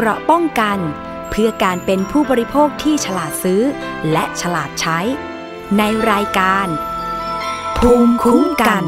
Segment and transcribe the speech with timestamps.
[0.00, 0.78] เกราะป้องกัน
[1.30, 3.62] เพื่อการเป็นผู้บริโภคที่ฉลาดซื้อ
[4.12, 4.98] และฉลาดใช้
[5.78, 6.66] ในรายการ
[7.78, 8.84] ภูมิคุ้มกัน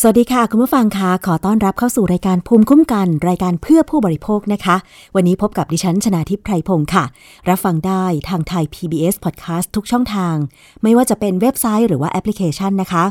[0.00, 4.76] สวัสดีค่ะ คุณผู้ฟังคะขอต้อนรับเข้าสู่รายการภูมิคุ้มกัน รายการเพื่อผู้บริโภคนะคะ
[5.14, 7.04] วันนี้พบกับดิฉันชนาทิพไพรพงศ์ค่ะ
[7.48, 10.36] รับฟังได้ทางไทย PBS Podcast ทุกช่องทาง
[10.82, 13.04] ไม่ว่าจะเป็นเว็บไซต์หรือว่าแอปพลิเคชันนะคะ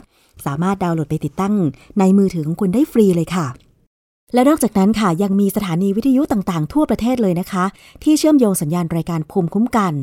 [0.46, 1.56] สามารถดาวน์โหลดไปติดตั้ง
[2.00, 3.48] ในมือถือของคุณได้ฟรีเลยค่ะ
[4.34, 7.66] และนอกจากนั้นค่ะยังมีสถานีวิทยุต่างๆ ทั่วประเทศเลยนะคะ
[8.04, 9.94] ที่เชื่อมโยงสัญญาณรายการภูมิคุ้มกัน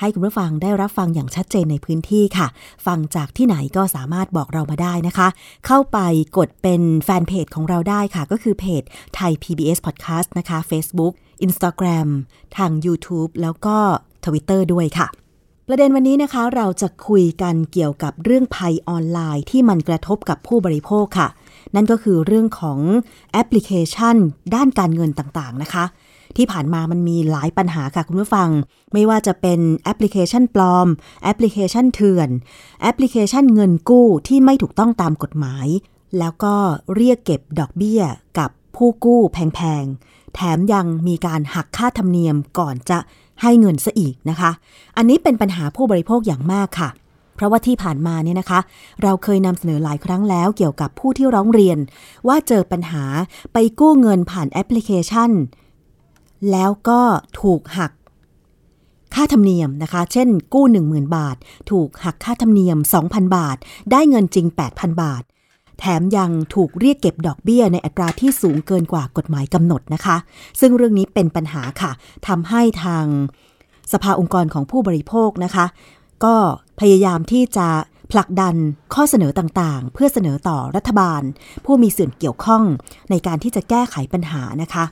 [0.00, 2.46] ให้คุณผู้ฟังได้รับฟังอย่างชัดเจนในพื้นที่ค่ะ
[2.86, 5.28] ฟังจากที่ไหนก็สามารถบอกเรามาได้นะคะ
[5.66, 5.98] เข้าไป
[6.38, 8.82] กดเป็นแฟนเพจของเราได้ค่ะ ก็คือเพจ
[9.14, 11.12] ไทย PBS Podcast นะคะ Facebook
[11.46, 12.08] Instagram
[12.56, 13.76] ทาง YouTube แล้วก็
[14.24, 15.08] Twitter ด้วยค่ะ
[15.68, 21.28] ประเด็นวันนี้นะคะเราจะคุยกันเกี่ยวกับเรื่องภัยออนไลน์ที่มันกระทบกับผู้บริโภคค่ะ
[21.74, 22.80] นั่นก็คือเรื่องของ
[23.32, 24.16] แอปพลิเคชัน
[24.54, 25.84] ด้านการเงินต่างๆนะคะ
[26.36, 28.48] ที่ผ่านมามันมีหลายปัญหาค่ะคุณผู้ฟัง
[28.92, 30.88] ไม่ว่าจะเป็นแอปพลิเคชันปลอม
[31.22, 32.28] แอปพลิเคชันเถื่อน
[32.82, 35.66] แอปพลิเคชันเงินกู้ที่ไม่ถูกต้องตามกฎหมาย
[36.18, 36.54] แล้วก็
[36.96, 38.02] เรียกเก็บดอกเบี้ย
[38.38, 42.98] กับผู้กู้แพงๆแถมยังมีการหักค่าธรรมเนียมก่อนจะ
[43.44, 44.50] ให้เงินซะอีกนะคะ
[44.96, 46.90] อันนี้เป็นปัญหาผู้บริโภคอย่างมากค่ะ
[47.34, 48.60] เพราะว่าที่ผ่านมาเนี่ยนะคะ
[49.02, 51.78] เราเคยนำเสนอหลายครั้งแล้วเกี่ยวกับผู้ที่ร้องเรียน
[52.28, 53.04] ว่าเจอปัญหา
[53.52, 55.30] ไปกู้เงินผ่านแอปพลิเคชัน
[56.50, 57.00] แล้วก็
[57.40, 57.92] ถูกหัก
[59.14, 61.36] ค่าธรรมเนียมนะคะ เช่นกู้ 10,000 บาท
[61.70, 63.56] ถูกหักค่าธรรมเนียม 2,000 บาท
[63.92, 65.22] ได้เงินจริง 8,000 บาท
[65.78, 70.16] แถมยังถูกเรียกเก็บดอกเบี้ยในอัตราที่สูงเกินกว่ากฎหมายกำหนดนะคะ
[70.60, 71.92] ซึ่งเรื่องนี้เป็นปัญหาค่ะ
[72.28, 73.06] ทำให้ทาง
[73.92, 75.66] สภาองค์กรของผู้บริโภคนะคะ
[76.24, 76.34] ก็
[76.80, 77.68] พยายามที่จะ
[78.12, 78.54] ผลักดัน
[78.94, 81.22] ข้อเสนอต่างๆ เพื่อเสนอต่อรัฐบาล
[81.64, 82.62] ผู้มีส่วนเกี่ยวข้อง
[83.10, 84.84] ในการที่จะแก้ไขปัญหานะคะ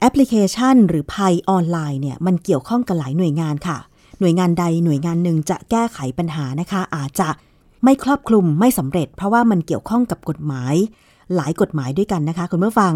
[0.00, 3.78] แอปพลิเคชัน หรือภัยออนไลน์เนี่ยมันเกี่ยวข้องกับหลายหน่วยงานค่ะ
[4.20, 7.28] หน่วยงานใดหน่วยงานหนึ่งจะแก้ไขปัญหานะคะ อาจจะ
[7.84, 10.74] ไม่ครอบคลุมไม่สำเร็จ เพราะว่ามันเกี่ยวข้องกับกฎหมาย
[11.34, 12.94] หลายกฎหมายด้วยกันนะคะ คุณผู้ฟัง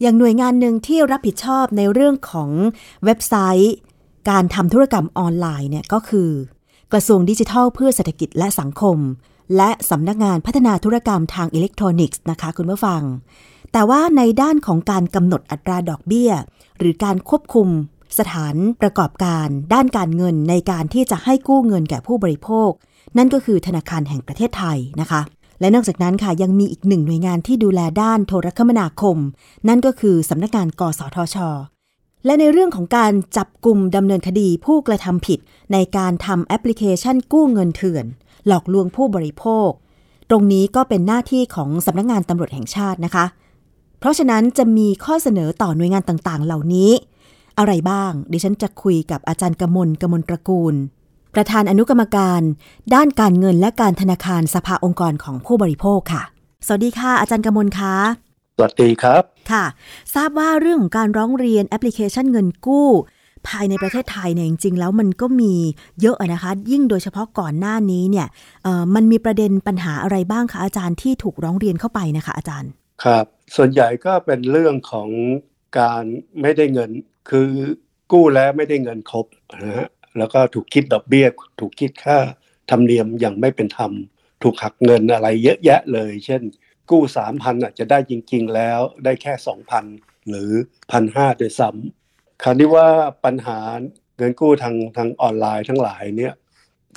[0.00, 2.50] อย่างหน่วยงานหนึ่งที่รับผิดชอบในเรื่องของ
[3.04, 3.74] เว็บไซต์
[4.30, 6.30] การทำธุรกรรมออนไลน์เนี่ยก็คือ
[6.92, 8.98] กระทรวงดิจิทัล เพื่อเศรษฐกิจและสังคม
[9.56, 13.02] และสำนักงานพัฒนาธุรกรรมทางอิเล็กทรอนิกส์นะคะ คุณผู้ฟัง
[13.72, 16.32] แต่ว่าในด้านของการกำหนดอัตราดอกเบี้ย
[16.78, 17.68] หรือการควบคุม
[18.18, 22.70] สถานประกอบการ ด้านการเงินในการที่จะให้กู้เงินแก่ผู้บริโภค
[23.16, 25.20] นั่นก็คือธนาคารแห่งประเทศไทยนะคะ
[25.60, 29.16] และนอกจากนั้นค่ะยังมีอีกหนึ่งหน่วยงานที่ดูแลด้านโทรคมนาคม
[29.68, 31.36] นั่นก็คือสำนักงานกสทช
[32.24, 35.38] และในเรื่องของการจับกลุ่มดำเนินคดีผู้กระทำผิด
[35.72, 38.06] ในการทำแอปพลิเคชันกู้เงินเถื่อน
[38.46, 39.68] หลอกลวงผู้บริโภค
[40.30, 43.24] ตรงนี้ก็เป็นหน้าที่ของสำนักงานตำรวจแห่งชาตินะคะ
[43.98, 46.90] เพราะฉะนั้นจะมีข้อเสนอต่อหน่วยงานต่างๆ เหล่านี้
[47.58, 50.74] อะไรบ้างดิฉันจะคุยกับอาจารย์กมลกมลตระกูล
[51.34, 52.40] ประธานอนุกรรมการ
[52.94, 56.22] ด้านการเงินและการธนาคารสภาองค์กรของผู้บริโภคค่ะ
[56.66, 57.94] สวัสดีค่ะ อาจารย์กมลคะ
[58.56, 59.22] สวัสดีครับ
[59.52, 59.64] ค่ะ
[60.14, 62.88] ทราบว่าเรื่องของการร้องเรียนแอปพลิเคชันเงินกู้
[63.48, 65.54] ภายในประเทศไทยเนี่ยจริงๆ แล้วมันก็มี
[66.00, 68.26] เยอะนะคะ ยิ่งโดยเฉพาะก่อนหน้านี้เนี่ย
[68.62, 72.70] เอ่อมันมีประเด็นปัญหาอะไรบ้างคะอาจารย์ที่ถูกร้องเรียนเข้าไปนะคะอาจารย์
[73.04, 75.08] ครับ ส่วนใหญ่ก็เป็นเรื่องของ
[75.78, 76.04] การ
[76.40, 76.90] ไม่ได้เงิน
[77.30, 77.48] คือ
[78.12, 79.26] กู้แล้วไม่ได้เงินครบ
[79.64, 79.88] นะฮะ
[80.18, 81.26] แล้วก็ถูกคิดดอกเบี้ย
[81.60, 82.18] ถูกคิดค่า
[82.70, 83.92] ธรรมเนียมอย่างไม่เป็นธรรม
[84.42, 86.42] ถูกหักเงินอะไรเยอะแยะเลย เช่น
[86.90, 89.84] กู้สามพันอาจจะได้จริง ๆ แล้วได้แค่สองพัน
[90.28, 90.50] หรือ
[90.90, 92.88] พันห้าโดยซ้ำคราวนี้ว่า
[93.24, 93.58] ปัญหา
[94.16, 96.34] เงินกู้ทางทางออนไลน์ทั้งหลายเนี่ย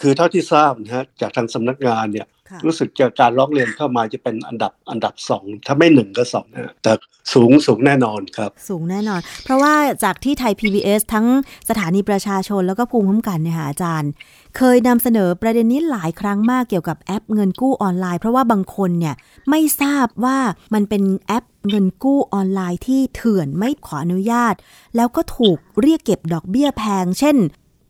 [0.02, 2.28] คือเท่าที่ทราบนะฮะจากทางสำนักงานเนี่ย
[2.66, 6.92] รู้สึกจะการร้องเรียนเข้ามาจะเป็นอันดับอันดับสองถ้าไม่หนึ่งก็สองนะแต่
[7.34, 11.28] สูงสูงแน่นอนครับ สูงแน่นอน เพราะว่าจากที่ไทย PBS ทั้ง
[11.70, 14.12] สถานีประชาชนแล้วก็ภูมิคุ้มกันเนี่ยค่ะอาจารย์
[14.58, 19.16] เคยนำเสนอประเด็นนี้หลายครั้งมากเกี่ยวกับแอปเงินกู้ออนไลน์ เพราะว่าบางคนเนี่ย
[19.50, 20.38] ไม่ทราบว่า
[20.74, 24.54] มันเป็นแอปเงินกู้ออนไลน์ที่เถื่อนไม่ขออนุญาต
[24.96, 27.38] แล้วก็ถูกเรียกเก็บดอกเบี้ยแพง เช่น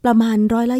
[0.05, 0.77] ประมาณร้อยละ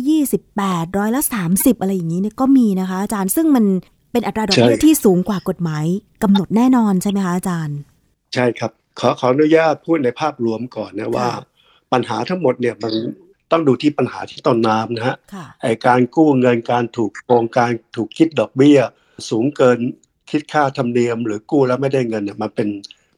[0.48, 1.22] 28ร้อยละ
[1.52, 3.66] 30อะไรอย่างนี้เนี่ยก็มีนะคะ อาจารย์ซึ่งมัน
[4.12, 5.86] เป็นอัตราดอกเบี้ยใช่ที่สูงกว่ากฎหมาย
[6.24, 7.78] กำหนดแน่นอนใช่ไหมคะอาจารย์
[8.34, 11.44] ใช่ครับ ขอขออนุญาตพูดในภาพรวมก่อนนะว่าค่ะ
[11.94, 12.94] ปัญหาทั้งหมดเนี่ยมัน
[13.52, 18.80] ต้องดูที่ปัญหาที่ต้นน้ำนะฮะค่ะไอการกู้เงินการถูกโกงการถูกคิดดอกเบี้ย
[19.30, 19.80] สูงเกิน
[20.30, 22.68] คิดค่าธรรมเนียม หรือกู้แล้วไม่ได้เงินเนี่ยมันเป็น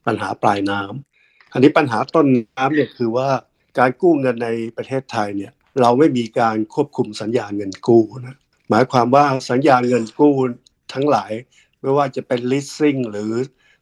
[0.06, 2.26] ปัญหาปลายน้ำอันนี้ปัญหาต้น
[2.58, 3.30] น้ำเนี่ยคือว่า
[3.78, 5.52] การกู้เงินในประเทศไทยเนี่ย
[5.82, 8.38] เราไม่มีการควบคุมสัญญาเงินกู้นะ
[8.70, 10.34] หมายความว่าสัญญาเงินกู้
[10.94, 11.32] ทั้งหลาย
[11.82, 13.32] ไม่ว่าจะเป็น leasing หรือ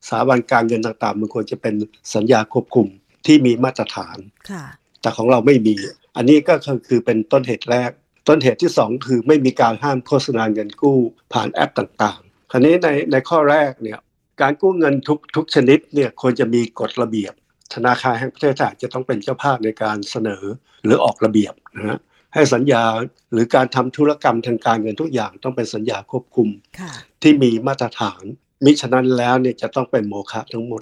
[0.08, 1.74] สถาบันการเงินต่างๆ มันควรจะเป็น
[2.16, 2.88] สัญญาควบคุม
[3.26, 4.18] ที่มีมาตรฐาน
[4.52, 4.64] ค่ะ
[5.02, 5.76] แต่ของเราไม่มี
[6.16, 6.56] อันนี้ก็
[6.88, 7.92] คือเป็นต้นเหตุแรก
[8.28, 10.98] ต้นเหตุที่สองคือไม่มีการห้ามโฆษณาเงินกู้
[11.34, 14.00] ผ่านแอปต่างๆ คราวนี้ในในข้อแรกเนี่ย
[14.42, 17.34] การกู้เงินทุกทุกชนิดเนี่ยควรจะมีกฎระเบียบ
[17.74, 20.44] ธนาคารแห่งประเทศไทยจะต้องเป็นเจ้าภาพในการเสนอ
[20.84, 22.00] หรือออกระเบียบนะฮะ
[22.34, 22.84] ให้สัญญา
[23.32, 26.48] หรือการทำธุรกรรมทางการเงินทุกอย่างต้องเป็นสัญญาควบคุม
[26.80, 26.92] ค่ะ
[27.22, 28.24] ที่มีมาตรฐาน
[28.66, 30.82] มิฉะนั้นแล้วเนี่ยจะต้องเป็นโมฆะทั้งหมด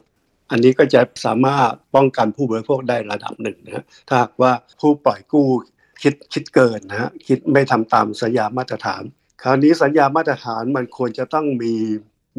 [0.52, 5.48] อันนี้ก็จะสามารถป้องกันผู้บริโภคได้ระดับหนึ่งนะฮะถ้าหากว่าผู้ปล่อยกู้
[6.02, 9.04] คิดคิดเกินนะฮะคิดไม่ทำตามสัญญามาตรฐาน
[9.42, 11.74] คราวนี้สัญญามาตรฐานมันควรจะต้องมี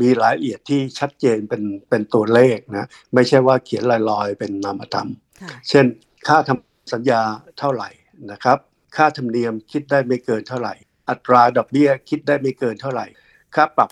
[0.01, 5.09] มีรายละเอียดที่ชัดเจนเป็นเป็นตัวเลขนะไม่ใช่ว่าเขียนลอยๆ เป็นนามธรรม
[5.43, 5.87] ค่ะเช่น
[6.29, 7.21] ค่าทำสัญญา
[7.59, 7.89] เท่าไหร่
[8.33, 8.59] นะครับ
[8.97, 10.75] ค่าธรรมเนียมคิดได้ไม่เกินเท่าไหร่
[11.11, 13.07] อัตราดอกเบี้ยคิดได้ไม่เกินเท่าไหร่
[13.55, 13.91] ค่าปรับ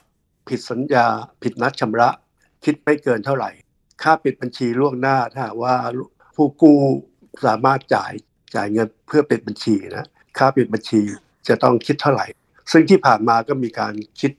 [0.49, 1.07] ผิดสัญญา
[1.43, 2.09] ผิดนัดชำระ
[2.65, 3.51] คิดไม่เกินเท่าไหร่
[4.03, 5.75] ค่าปิดบัญชีล่วงหน้าถ้าหากว่า
[6.37, 6.79] ผู้กู้
[7.47, 8.13] สามารถจ่าย
[8.55, 10.07] จ่ายเงินเพื่อปิดบัญชีนะ
[10.39, 11.01] ค่าปิดบัญชี
[11.49, 12.27] จะต้องคิดเท่าไหร่
[12.73, 14.31] ซึ่งที่ผ่านมาก็มีการคิด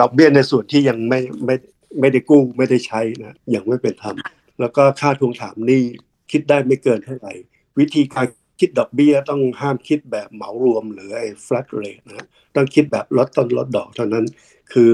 [0.00, 1.56] ดอกเบี้ยในส่วนที่ยังไม่ไม่
[2.00, 4.16] ไม่ได้กู้ไม่ได้ใช้นะยังไม่เป็นธรรม
[4.60, 5.82] แล้วก็ค่าทวงถามหนี้
[6.30, 7.32] คิดได้ไม่เกินเท่าไหร่
[7.78, 8.26] วิธีการ
[8.60, 12.26] คิดดอกเบี้ยต้องห้ามคิดแบบเหมารวมหรือไอ้ flat rate นะ
[12.56, 14.24] ต้องคิดแบบลดต้นลดดอกเท่านั้น
[14.72, 14.90] คือ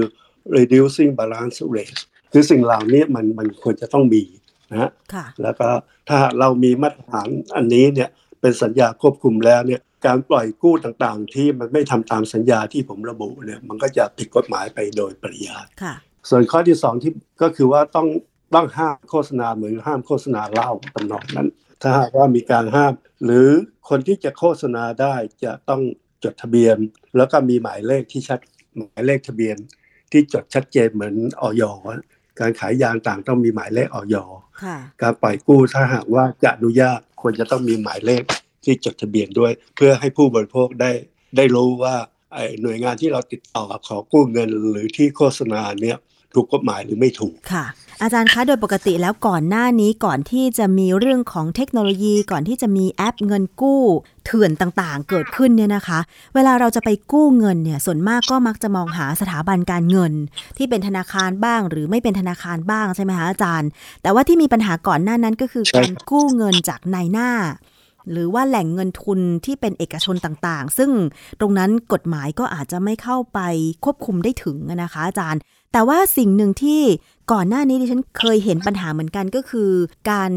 [0.55, 1.99] reducing balance rate
[2.31, 4.23] คือสิ่งเหล่านี้มันมันควรจะต้องมี
[4.71, 5.69] นะฮะค่ะแล้วก็
[6.09, 8.09] ถ้าเรามีมาตรฐานอันนี้เนี่ย
[8.47, 15.93] เป็นสัญญาควบคุมแล้วเนี่ยการปล่อยกู้ต่างๆ ที่มันไม่ทำตามสัญญาที่ผมระบุเนี่ยมันก็จะผิดกฎหมายไปโดยปริยายค่ะ
[16.29, 17.11] ส่วนข้อที่สองที่
[17.41, 18.07] ก็คือว่าต้อง
[18.55, 21.49] ต้องห้ามโฆษณาเหมือนห้ามโฆษณาเหล้าตำนองนั้น
[21.81, 23.47] ถ้าหากว่ามีการห้าม หรือ
[23.89, 25.81] คนที่จะโฆษณาได้จะต้อง
[26.23, 26.77] จดทะเบียน
[27.17, 28.39] แล้วก็มีหมายเลขที่ชัด
[28.77, 29.57] หมายเลขทะเบียน
[30.11, 31.63] ที่จดชัดเจนเหมือนออย
[32.39, 34.15] การขายยางต่างต้องมีหมายเลขออย
[34.45, 34.46] ค่ะ
[35.01, 38.23] การปล่อยกู้ถ้าหากว่าจะอนุญาตควรจะต้องมีหมายเลข
[38.63, 40.91] ที่จดทะเบียนด้วย เพื่อให้ผู้บริโภคได้
[41.37, 41.95] ได้รู้ว่า
[42.61, 45.97] หน่วยงานที่เราติดต่อขอกู้เงินหรือที่โฆษณาเนี่ย
[46.35, 47.65] ถูกกฎหมายหรือไม่ถูกค่ะ
[48.01, 53.81] อาจารย์คะโดยปกติแล้วก่อนหน้านี้ก่อนที่จะมีเรื่องของเทคโนโลยีก่อนที่จะมีแอปเงินกู้
[54.25, 55.99] เถื่อนต่างๆ เกิดขึ้นเนี่ยนะคะ
[56.35, 60.13] เวลาเราจะไปกู้เงินเนี่ยส่วนมากก็มักจะมองหาสถาบันการเงิน
[60.57, 63.69] ที่เป็นธนาคารบ้าง หรือไม่เป็นธนาคารบ้างใช่ไหมคะอาจารย์
[64.01, 67.31] แต่ว่าที่มีปัญหาก่อนหน้านั้นก็คือใช่การกู้เงินจากนายหน้า
[68.11, 70.91] หรือว่าแหล่งเงินทุนที่เป็นเอกชนต่างๆ ซึ่ง
[71.39, 73.39] ตรงนั้นกฎหมายก็อาจจะไม่เข้าไป
[73.83, 75.41] ควบคุมได้ถึงนะคะ อาจารย์
[75.73, 76.81] แต่ว่าสิ่งหนึ่งที่
[77.31, 79.71] ก่อนหน้านี้ดิฉันเคยเห็นปัญหาเหมือนกันก็คือ
[80.11, 80.31] การ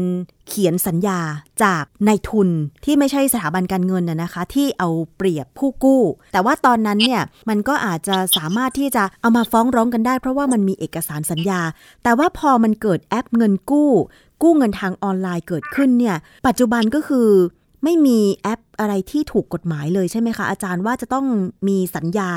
[0.47, 1.19] เขียนสัญญา
[1.63, 2.49] จากนายทุน
[2.85, 6.01] ที่ไม่ใช่สถาบันการเงินนะนะคะ ที่เอาเปรียบผู้กู้
[6.33, 11.61] แต่ว่าตอนนั้นเนี่ยมันก็อาจจะสามารถที่จะเอามาฟ้องร้องกันได้ เพราะว่ามันมีเอกสารสัญญา
[12.03, 13.91] แต่ว่าพอมันเกิดแอปเงินกู้
[14.41, 16.15] กู้เงินทางออนไลน์เกิดขึ้นเนี่ย
[16.47, 17.29] ปัจจุบันก็คือ
[17.83, 21.25] ไม่มีแอปอะไรที่ถูกกฎหมายเลยใช่ไหมคะ อาจารย์ว่าจะต้อง
[21.67, 22.31] มีสัญญา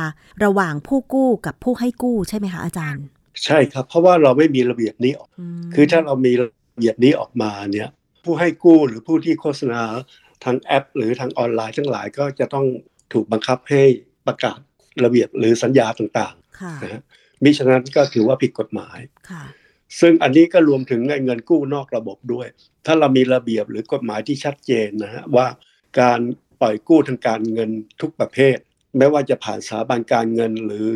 [0.45, 3.05] ระหว่างผู้กู้กับผู้ให้กู้ใช่ไหมคะอาจารย์
[3.45, 5.29] ใช่ครับ เพราะว่าเราไม่มีระเบียบนี้ออก
[5.63, 7.89] มคือถ้าเรามีระเบียบนี้ออกมาเนี่ย
[8.25, 9.83] ผู้ให้กู้หรือผู้ที่โฆษณา
[10.45, 12.67] ทางแอป หรือทางออนไลน์ทั้งหลายก็จะต้อง
[13.13, 13.83] ถูกบังคับให้
[14.27, 14.59] ประกาศ
[15.05, 17.03] ระเบียบหรือสัญญาต่างค่ะๆนะฮะ
[17.43, 18.99] มิฉะนั้นก็ถือว่าผิดกฎหมาย
[19.31, 19.45] ค่ะ
[20.01, 22.47] ซึ่งอันนี้ก็รวมถึงเงินกู้นอกระบบด้วย
[22.87, 25.47] ถ้าเรามีระเบียบหรือกฎหมายที่ชัดเจนนะฮะว่า
[26.01, 26.21] การ
[26.61, 27.71] ปล่อยกู้ทางการเงิน
[28.01, 28.57] ทุกประเภท
[28.99, 30.93] ไม่ว่าจะผ่านสถาบันการเงินหรือ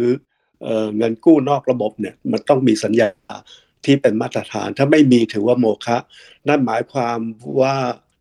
[0.63, 3.09] เอ่อเงินกู้นอกระบบเนี่ยมันต้องมีสัญญา
[3.85, 5.97] ที่เป็นมาตรฐาน ถ้าไม่มีถือว่าโมฆะ
[6.49, 7.19] นั่นหมายความ
[7.61, 7.75] ว่า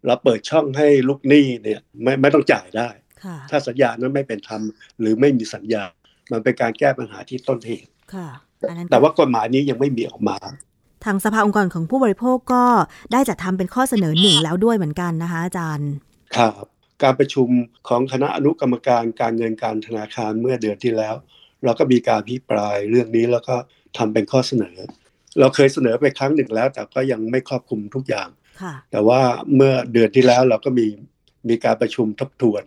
[0.05, 2.89] เราเปิดช่องให้ลูกหนี้เนี่ยไม่ไม่ต้องจ่ายได้
[3.24, 4.62] ค่ะถ้าสัญญานั้นไม่เป็นธรรม
[5.00, 5.84] หรือไม่มีสัญญา
[6.31, 8.27] มันเป็นการแก้ปัญหาที่ต้นเหตุค่ะ
[8.69, 10.38] อันนั้นแต่ว่ากฎหมายนี้ยังไม่มีออกมา
[11.05, 12.65] ทางสภาองค์กรของผู้บริโภคก็
[13.11, 15.91] ได้จัดทำเป็นข้อเสนอหนึ่งแล้วด้วยเหมือนกันนะคะ อาจารย์
[16.37, 16.65] ครับ
[17.03, 17.47] การประชุม
[17.87, 21.15] ของคณะอนุกรรมการการเงินการธนาคารเมื่อเดือนที่แล้ว
[21.63, 23.55] เราก็มีการพิปรายเรื่องนี้แล้วก็
[23.97, 24.75] ทำเป็นข้อเสนอ
[25.39, 28.29] เราเคยเสนอไปครั้งหนึ่งแล้ว แต่ก็ยังไม่ครอบคลุมทุกอย่าง
[28.61, 29.21] ค่ะแต่ว่า
[29.55, 30.87] เมื่อเดือนที่แล้วเราก็มี
[31.49, 32.63] มีการประชุมทบทวน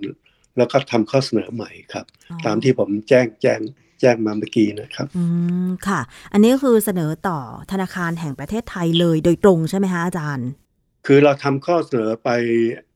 [0.56, 3.60] แล้วก็ทำข้อเสนอใหม่ครับอ๋อตามที่ผมแจ้งแจ้ง
[4.00, 5.25] แจ้งมาเมื่อกี้นะครับ อื
[5.66, 6.00] ม ค่ะ
[6.33, 7.38] อันนี้ก็คือเสนอต่อ
[7.73, 10.49] ธนาคารแห่งประเทศไทยเลยโดยตรงใช่ไหมคะอาจารย์
[11.07, 12.30] คือเราทำข้อเสนอไป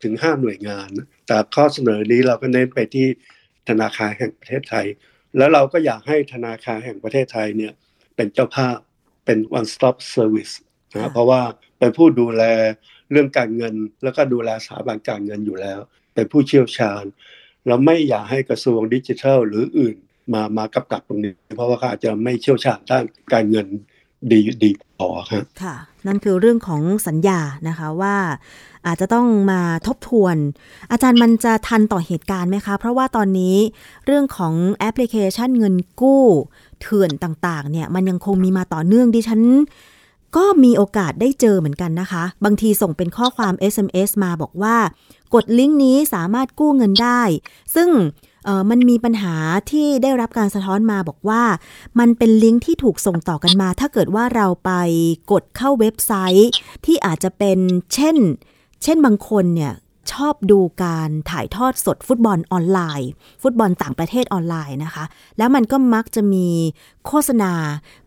[0.02, 0.90] ถึงห้าหน่วยงาน
[1.26, 3.06] แต่ข้อเสนอนี้เราก็เน้นไปที่
[3.68, 4.86] ธนาคารแห่งประเทศไทย
[5.36, 7.72] แล้วเราก็อยากให้ธนาคารแห่งประเทศไทยเนี่ย
[8.16, 8.76] เป็นเจ้าภาพ
[9.24, 10.54] เป็น one stop service
[10.92, 11.42] นะค่ะเพราะว่า
[11.78, 12.42] เป็นผู้ดูแล
[13.10, 15.80] เรื่องการเงิน แล้วก็ดูแลสถาบันการเงินอยู่แล้ว
[16.14, 17.04] เป็นผู้เชี่ยวชาญ
[17.66, 19.96] เราไม่อยากให้กระทรวงดิจิทัล หรืออื่น
[20.32, 23.66] มามากำกับตรงนี้ เพราะว่าเขาอาจจะไม่เชี่ยวชาญด้านการเงิน
[24.30, 25.76] ดีดีพอครับค่ะ
[26.06, 28.16] นั่นคือเรื่องของสัญญานะคะว่า
[28.86, 30.36] อาจจะต้องมาทบทวน
[30.90, 33.56] อาจารย์มันจะทันต่อเหตุการณ์ไหมคะ เพราะว่าตอนนี้
[34.06, 36.24] เรื่องของแอปพลิเคชันเงินกู้
[36.80, 39.40] เถื่อนต่างๆ เนี่ยมันยังคงมีมาต่อเนื่องดิฉัน
[40.36, 44.76] ก็มีโอกาสได้เจอเหมือนกันนะคะ บางทีส่งเป็นข้อความ SMS มาบอกว่า
[45.34, 47.22] กดลิงก์นี้สามารถกู้เงินได้
[47.74, 47.88] ซึ่ง
[48.70, 49.34] มันมีปัญหา
[49.70, 51.42] ที่ได้รับการสะท้อนมาบอกว่า
[51.98, 54.70] มันเป็นลิงก์ที่ถูกส่งต่อกันมา ถ้าเกิดว่าเราไป
[55.32, 56.50] กดเข้าเว็บไซต์
[56.86, 57.58] ที่อาจจะเป็น
[57.94, 58.16] เช่น
[58.82, 59.74] เช่นบางคนเนี่ย
[60.12, 63.08] ชอบดูการถ่ายทอดสดฟุตบอลออนไลน์
[63.42, 65.04] ฟุตบอลต่างประเทศออนไลน์นะคะ
[65.38, 66.48] แล้วมันก็มักจะมี
[67.06, 67.52] โฆษณา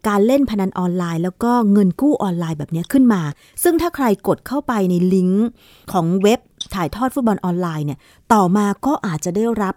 [0.07, 3.21] การเล่นพนันออนไลน์ แล้วก็เงินกู้ออนไลน์แบบนี้ขึ้นมา
[3.63, 5.45] ซึ่งถ้าใครกดเข้าไปในลิงก์
[5.91, 6.39] ของเว็บ
[6.75, 7.99] ถ่ายทอดฟุตบอลออนไลน์เนี่ย
[8.33, 9.75] ต่อมาก็อาจจะได้รับ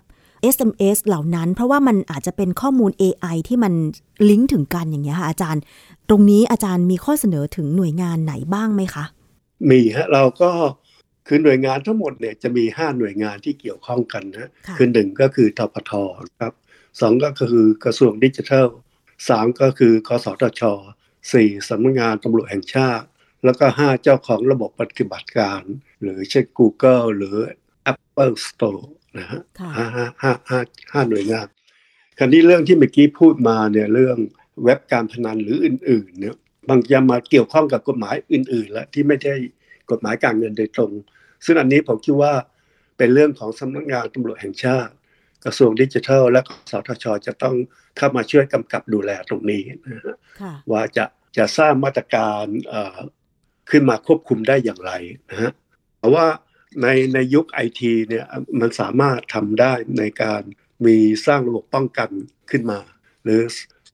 [0.55, 3.73] SMS เหล่านั้น เพราะว่ามันอาจจะเป็นข้อมูล AI ที่มัน
[4.31, 5.63] ลิงก์ถึงกันอย่างเงี้ยค่ะอาจารย์
[6.09, 9.05] ตรงนี้อาจารย์มีข้อเสนอถึงหน่วยงานไหนบ้างไหมคะ
[9.71, 10.51] มีฮะเราก็
[11.27, 15.93] คือหน่วยงานทั้งหมดเนี่ยจะมี 5 หน่วยงานที่เกี่ยวข้องกันนะคือหนึ่งก็คือทปท
[16.41, 16.53] ครับ
[17.01, 18.69] สองก็คือกระทรวงดิจิทัล
[19.29, 20.63] สามก็คือกสทช
[21.33, 23.07] สี่สำนักงานตำรวจแห่งชาติ
[23.45, 25.63] แล้วก็ห้าเจ้าของระบบปฏิบัติการ
[26.03, 27.37] หรือเช่น Google หรือ
[27.93, 28.85] Apple Store
[29.19, 29.41] นะฮะ
[29.77, 30.61] ห้าห้าห้าห้า
[30.93, 31.47] ห้าหน่วยงาน
[32.19, 34.17] คราวนี้เรื่องที่เมื่อกี้พูดมาเนี่ยเรื่อง
[34.65, 36.37] เว็บการพนันหรืออื่น ๆ เนี่ย
[36.69, 39.35] บางอย่างมาเกี่ยวข้องกับกฎหมายอื่น ๆ แล้วที่ไม่ใช่
[39.91, 40.91] กฎหมายการเงินโดยตรง
[41.45, 42.35] ซึ่งอันนี้ผมคิดว่า
[42.99, 44.93] เป็นเรื่องของสำนักงานตำรวจแห่งชาติ
[45.45, 46.41] กระทรวงดิจิทัล และ
[46.71, 47.55] สทช จะต้อง
[47.97, 50.17] เข้ามาช่วยกำกับดูแลตรงนี้นะฮะ
[50.73, 51.05] ว่าจะ
[51.37, 52.45] จะสร้างมาตรการ
[53.71, 54.93] ขึ้นมาควบคุมได้อย่างไร
[55.31, 55.53] นะฮะ
[55.99, 56.27] เพราะว่า
[56.83, 58.27] ในในยุคไอทีเนี่ย
[58.61, 60.43] มันสามารถทำได้ในการ
[60.87, 60.97] มี
[61.27, 62.11] สร้างระบบป้องกัน
[62.51, 62.81] ขึ้นมา
[63.25, 63.41] หรือ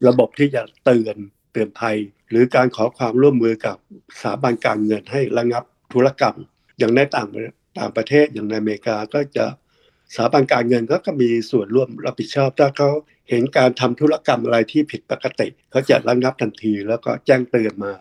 [0.08, 1.16] ระบบที่จะเตือน
[1.52, 1.98] เตือนภัย
[2.30, 3.76] หรือการขอความร่วมมือกับ
[4.20, 6.36] สถาบันการเงินให้ระงับธุรกรรม
[6.78, 7.28] อย่างในต่าง
[7.78, 9.46] ต่างประเทศอย่างในอเมริกาก็จะ
[10.14, 12.90] สถาบันการเงินก็ก็มีส่วนร่วมรับผิดชอบถ้าเขา
[13.30, 17.92] เห็นการทำธุรกรรมอะไรที่ผิดปกติเขาจะระงับทันทีแล้วก็แจ้งเตือนมา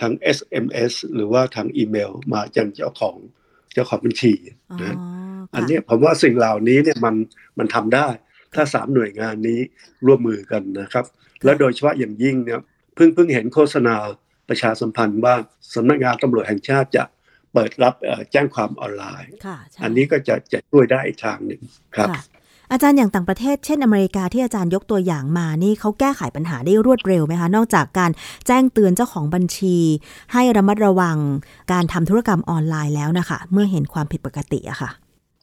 [0.00, 3.16] ทาง SMS หรือว่าทางอีเมลมาจากเจ้าของ
[3.74, 4.32] เจ้าของบัญชี
[4.82, 4.96] นะ
[5.54, 7.14] อันนี้ผมว่าสิ่งเหล่านี้เนี่ยมัน
[7.58, 8.08] มันทำได้
[8.54, 9.60] ถ้าสามหน่วยงานนี้
[10.06, 11.04] ร่วมมือกันนะครับ
[11.44, 12.60] และโดยเฉพาะอย่างยิ่งเนี่ย
[12.94, 13.94] เพิ่งเพิ่งเห็นโฆษณา
[14.48, 15.34] ประชาสัมพันธ์ว่า
[15.74, 17.04] สำนักงานตำรวจแห่งชาติจะ
[17.52, 17.94] เปิดรับ
[18.32, 19.32] แจ้งความออนไลน์
[19.82, 21.60] อันนี้ก็จะจะช่วยได้อีกทางหนึ่ง
[21.96, 22.08] ครับ
[22.72, 28.10] อาจารย์อย่างต่างประเทศเช่นอเมริกาที่อาจารย์ยกตัวอย่างมานี่เขาแก้ไขปัญหาได้รวดเร็วไหมคะ นอกจากการ
[28.46, 29.76] แจ้งเตือนเจ้าของบัญชี
[30.32, 31.16] ให้ระมัดระวัง
[31.72, 34.90] การทำธุรกรรมออนไลน์แล้วนะคะ เมื่อเห็นความผิดปกติอะค่ะ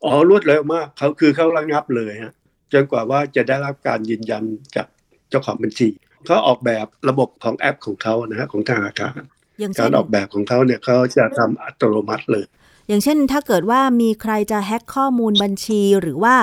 [0.05, 2.33] อ๋อรวดเร็วมากเขาคือเขาระงับเลยฮะ
[2.74, 4.43] จนกว่าว่าจะได้รับการยืนยัน
[4.75, 4.88] จาก
[5.29, 5.88] เจ้าของบัญชี
[6.25, 9.19] เขาออกแบบระบบของแอปของเขานะฮะของธนาคาร
[9.79, 12.45] การออกแบบของเขาเนี่ยเขาจะทำอัตโนมัติเลย
[12.89, 16.36] อย่างเช่นถ้าเกิดว่ามีใครจะแฮ็กข้อมูลบัญชี หรือว่า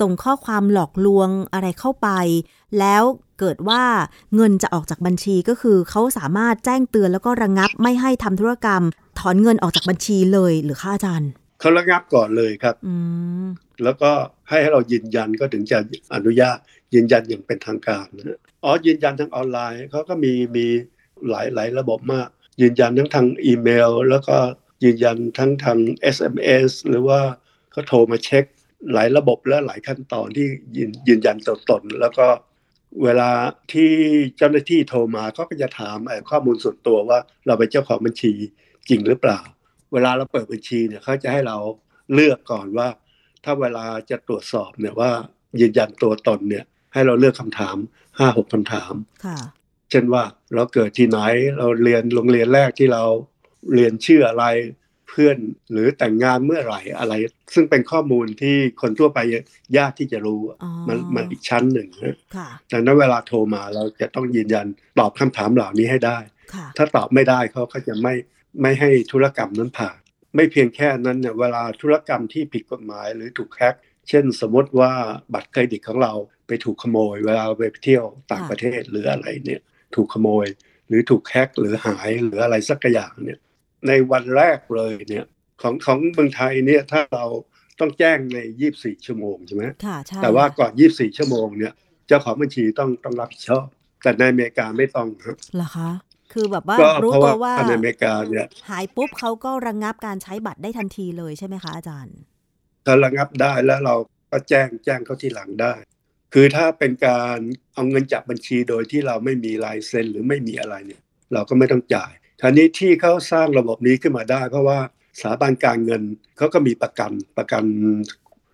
[0.00, 2.08] ส่งข้อความหลอกลวงอะไรเข้าไป
[2.78, 3.02] แล้ว
[3.40, 3.82] เกิดว่า
[4.34, 8.82] เงินจะออกจากบัญชีก็คือเขาสามารถแจ้งเตือนแล้วก็ระงงับไม่ให้ทำธุรกรรม
[9.18, 11.30] ถอนเงินออกจากบัญชีเลยหรือค่าอาจารย์
[11.60, 12.74] เขาระงับก่อนเลยครับ
[13.82, 14.10] แล้วก็
[14.48, 15.78] ให้เรายืนยันก็ถึงจะ
[16.14, 16.58] อนุญาต
[16.94, 20.66] ยืนยันอย่างเป็นทางการนะอ๋อยืนยันทางออนไลน์เขาก็มีมี
[21.30, 22.28] หลายหลายระบบมาก
[22.60, 24.36] ยืนยันทั้งทางอีเมล แล้วก็
[24.84, 25.78] ยืนยันทั้งทาง
[26.16, 27.20] SMS หรือว่า
[27.72, 28.44] เขาโทรมาเช็ค
[28.92, 32.26] หลายระบบและหลายขั้นตอนที่ยืนยืนยันตัวตน แล้วก็
[33.04, 33.30] เวลา
[33.72, 33.92] ที่
[34.36, 35.98] เจ้าหน้าที่โทรมาเขาก็จะถาม
[36.30, 38.32] ข้อมูลส่วนตัวว่าเราเป็นเจ้าของบัญชี
[38.88, 39.40] จริงหรือเปล่า
[39.92, 41.56] เวลาเราเปิดบัญชีเนี่ยเขาจะให้เรา
[42.14, 42.88] เลือกก่อนว่า
[43.44, 45.10] ถ้าเวลาจะตรวจสอบเนี่ยว่า
[45.60, 47.76] ยืนยันตัวตนเนี่ยให้เราเลือกคำถาม
[48.18, 48.92] ห้าหกคำถาม
[49.90, 50.24] เช่นว่า
[50.54, 51.18] เราเกิดที่ไหน
[51.58, 53.04] เราเรียนโรงเรียนแรกที่เรา
[53.72, 54.46] เรียนชื่ออะไร
[55.08, 55.38] เพื่อน
[55.72, 57.14] หรือแต่งงานเมื่อไหร่อะไร
[57.54, 59.18] ซึ่งเป็นข้อมูลที่คนทั่วไป
[59.78, 60.40] ยากที่จะรู้
[60.88, 62.16] มันมันอีกชั้นหนึ่งนะ
[62.72, 64.66] ดังนั้นเวลาโทรมาเราจะต้องยืนยัน
[64.98, 66.18] ตอบคำถามเหล่านี้ให้ได้
[66.76, 68.14] ถ้าตอบไม่ได้เขาก็จะไม่
[68.62, 69.96] ไม่ให้ธุรกรรมนั้นผ่าน
[70.34, 73.74] ไม่เพียงแค่นั้นเนี่ยเวลาธุรกรรมที่ผิดกฎหมายหรือถูกแฮก
[74.08, 74.92] เช่นสมมติว่า
[75.34, 76.12] บัตรเครดิตของเรา
[76.46, 79.60] ไปถูกขโมย เวลาเราไปเที่ยวต่างประเทศหรืออะไรเนี่ย
[79.94, 80.46] ถูกขโมย
[80.88, 83.38] หรือถูกแฮกหรือหายหรืออะไรสักอย่างเนี่ย
[83.88, 85.24] ในวันแรกเลยเนี่ย
[85.62, 87.24] ของของเมืองไทยเนี่ยถ้าเรา
[87.80, 88.38] ต้องแจ้งใน
[88.72, 91.72] 24 ชั่วโมงใช่ไหมค่ะใช่แต่ว่าก่อน 24 ชั่วโมงเนี่ย
[92.08, 93.66] เจ้าของบัญชีต้องต้องรับผิดชอบ
[94.02, 95.90] แต่ในอเมริกาไม่ต้องครับเหรอคะ
[96.32, 102.16] คือแบบว่ารู้ตัวว่าในอเมริกาเนี่ยหายปุ๊บเขาก็ระงงับการใช้บัตรได้ทันทีเลยใช่ไหมคะอาจารย์
[102.84, 103.94] เขาระงับได้แล้วเรา
[104.30, 105.74] ก็แจ้งแจ้งเขาทีหลังได้
[106.34, 107.38] คือถ้าเป็นการ
[107.74, 112.12] เอาเงินจากบัญชีโดยที่เราไม่มีลายเซ็นหรือไม่มีอะไรเนี่ย เราก็ไม่ต้องจ่าย
[112.44, 114.78] ทีนี้ที่เขาสร้างระบบนี้ขึ้นมาได้ เพราะว่า
[115.20, 116.02] สถาบันการเงิน
[116.36, 117.64] เขาก็มีประกันประกัน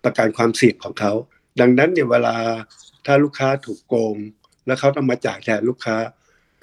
[0.05, 1.13] ประกันความเสี่ยงของเขา
[1.59, 2.35] ดังนั้นเนี่ยเวลา
[3.05, 4.15] ถ้าลูกค้าถูกโกง
[4.65, 5.95] แล้วเขาต้องมาจ่ายแทนลูกค้า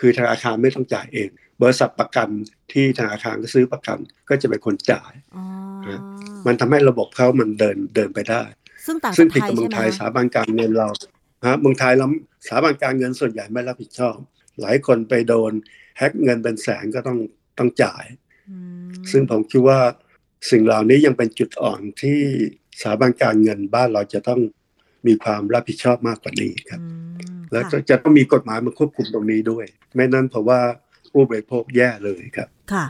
[0.01, 1.29] คือธนาคารไม่ต้องจ่ายเอง
[1.63, 2.29] บริษัทประกัน
[2.73, 5.45] ที่ธนาคารก็ซื้อประกันก็จะเป็นคนจ่ายอ๋อ
[6.47, 8.43] มันทำให้ระบบเขามันเดินเดินไปได้
[8.87, 10.89] ซึ่งต่างซึ่งจากผิดไทยกับเมืองใช่ไหมไทยสถาบันการเงินเรา
[11.47, 12.07] ฮะเมืองไทยเรา
[12.47, 14.17] สถาบันการเงินส่วนใหญ่ไม่รับผิดชอบ
[14.61, 15.53] หลายคนไปโดน
[15.99, 17.19] แฮกเงินเป็นแสนก็ต้อง
[17.59, 18.05] ต้องจ่าย
[18.51, 19.81] อืมซึ่งผมคิดว่า
[20.51, 22.21] สิ่งเหล่านี้ยังเป็นจุดอ่อนที่
[22.81, 24.41] สถาบันการเงินบ้านเราจะต้อง
[25.07, 26.89] มีความรับผิดชอบมากกว่านี้ครับอื
[27.39, 30.61] มแล้วค่ะจะจะต้องมีกฎหมายมาควบคุมตรงนี้ด้วย ไม่นั้นเพราะว่า
[31.13, 32.85] ผู้บริโภคแย่เลยครับค่ะ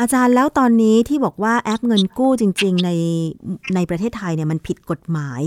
[0.00, 2.90] อาจารย์แล้วตอนนี้ที่บอกว่าแอปเงินกู้จริง ๆ ใน
[3.74, 5.42] ในประเทศไทยเนี่ยมันผิดกฎหมาย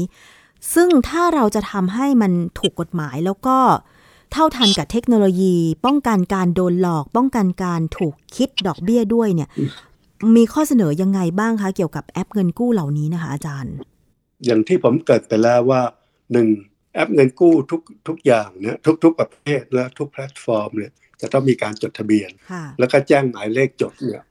[0.74, 3.58] ซึ่งถ้าเราจะทำให้มันถูกกฎหมายแล้วก็
[4.31, 5.55] เท่าทันกับเทคโนโลยี
[5.86, 9.50] ป้องกันการโดนหลอก ป้องกันการถูกคิดดอกเบี้ยด้วยเนี่ย
[10.36, 13.75] มีข้อเสนอยังไงบ้างคะเกี่ยวกับแอปเงินกู้เหล่านี้นะคะอาจารย์
[14.46, 15.81] อย่างที่ผมเกริดไปแล้วว่า
[16.31, 16.48] หนึ่ง
[16.93, 20.91] แอปเงินกู้ทุกทุกอย่างเนี่ยทุกทุกประเภทและทุกแพลตฟอร์มเนี่ย
[21.22, 24.24] จะต้องมีการจดทะเบียนค่ะแล้วก็แจ้งหมายเลขจดเนี่ย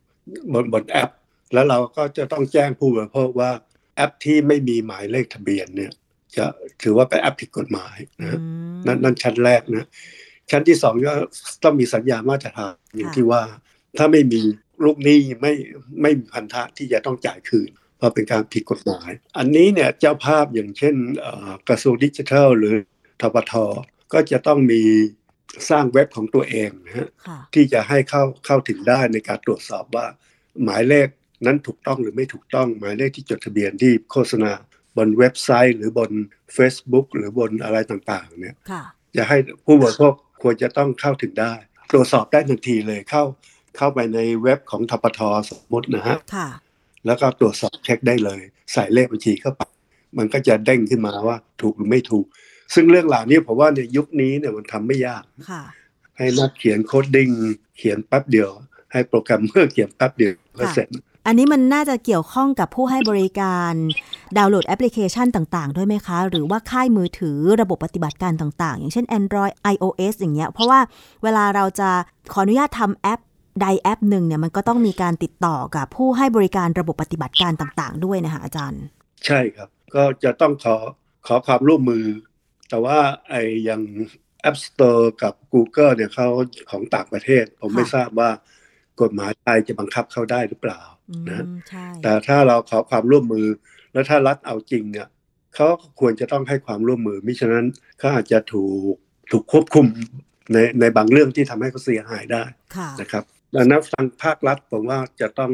[0.52, 1.10] บนบนแอป
[1.54, 3.50] แล้วเราก็จะต้องแจ้งผู้บริโภคว่า
[3.96, 5.92] แอปที่ไม่มีหมายเลขทะเบียนเนี่ย
[6.36, 6.44] จะ
[6.82, 9.86] ถือว่าเป็นแอปผิดกฎหมายนะฮะอืม นั่นนั่นชั้นแรกนะ
[10.50, 11.14] ชั้นที่สองก็
[11.64, 13.42] ต้องมีสัญญามาตรฐานอย่างค่ะที่ว่า
[13.98, 14.42] ถ้าไม่มี
[14.84, 15.52] ลูกหนี้ไม่
[16.02, 22.74] ไม่มีพันธะที่จะต้องจ่ายคืนเพราะเป็นการผิดกฎหมาย อันนี้เนี่ยเจ้าภาพอย่างเช่นเอ่อกระทรวงดิจิทัล หรือ
[23.20, 23.52] ทบท
[24.12, 24.82] ก็จะต้องมี
[25.70, 30.06] สร้างเว็บของตัวเองนะฮะค่ะที่จะให้เข้าเข้าถึงได้ในการตรวจสอบว่า
[30.64, 31.08] หมายเลข
[31.46, 34.52] นั้นถูกต้องหรือไม่ถูกต้อง หมายเลขที่จดทะเบียนที่โฆษณา
[34.96, 36.10] บนเว็บไซต์ หรือบน
[36.56, 38.82] Facebook หรือบนอะไรต่างๆเนี่ยค่ะ
[39.16, 41.52] จะให้ผู้บริโภคควรจะต้องเข้าถึงได้
[41.92, 43.22] ตรวจสอบได้ทันทีเลยเข้า
[43.76, 46.48] เข้าไปในเว็บของทปทสมมตินะฮะค่ะ
[47.06, 48.40] แล้วก็ตรวจสอบเช็คได้เลย
[48.72, 49.62] ใส่เลขบัญชีเข้าไป
[50.18, 52.26] มันก็จะเด้งขึ้นมาว่าถูกหรือไม่ถูก
[52.74, 55.62] ซึ่งเรื่องเหล่านี้ผมว่าในยุคนี้เนี่ยมันทำไม่ยากค่ะ
[56.16, 57.28] ให้นักเขียน coding
[57.76, 58.50] เขียนแป๊บเดียว
[58.92, 60.88] ให้โปรแกรมเมอร์เขียนแป๊บเดียวก็เสร็จ
[61.26, 63.72] อันนี้มันน่าจะเกี่ยวข้องกับผู้ให้บริการ
[64.38, 70.80] ดาวน์โหลดแอปพลิเคชันต่างๆ ด้วยไหมคะ หรือว่าค่ายมือถือระบบปฏิบัติการต่างๆ อย่างเช่น Android iOS อย่างเงี้ย เพราะว่า
[71.22, 71.90] เวลาเราจะ
[72.32, 73.20] ขออนุญาตทำแอป
[73.60, 78.82] ใดแอปหนึ่งเนี่ยมันก็ต้องมีการติดต่อกับผู้ให้บริการระบบปฏิบัติการต่างๆ ด้วยนะคะอาจารย์
[79.26, 80.76] ใช่ครับ ก็จะต้องขอ
[81.26, 82.04] ขอความร่วมมือ
[82.68, 83.82] แต่ว่าไอ้อย่าง
[84.48, 86.28] App Store กับ Google เนี่ยเขา
[86.70, 88.30] ของต่างประเทศ ผมไม่ทราบว่า
[89.02, 90.80] กฎหมายไทยจะบังคับเขาได้หรือเปล่า
[91.10, 93.46] อืมนะใช่แต่ถ้าเราขอความร่วมมือ
[93.92, 95.08] แล้วถ้ารัฐเอาจริงเนี่ย
[95.54, 97.66] เขาก็ควรจะต้องให้ความร่วมมือมิฉะนั้น
[97.98, 98.94] เขาอาจจะถูก
[99.30, 99.86] ถูกควบคุม
[100.52, 102.44] ในในบางเรื่องที่ทำให้เขาเสียหายได้
[102.76, 105.52] ค่ะนะครับดังนั้นทางภาครัฐผมว่าจะต้อง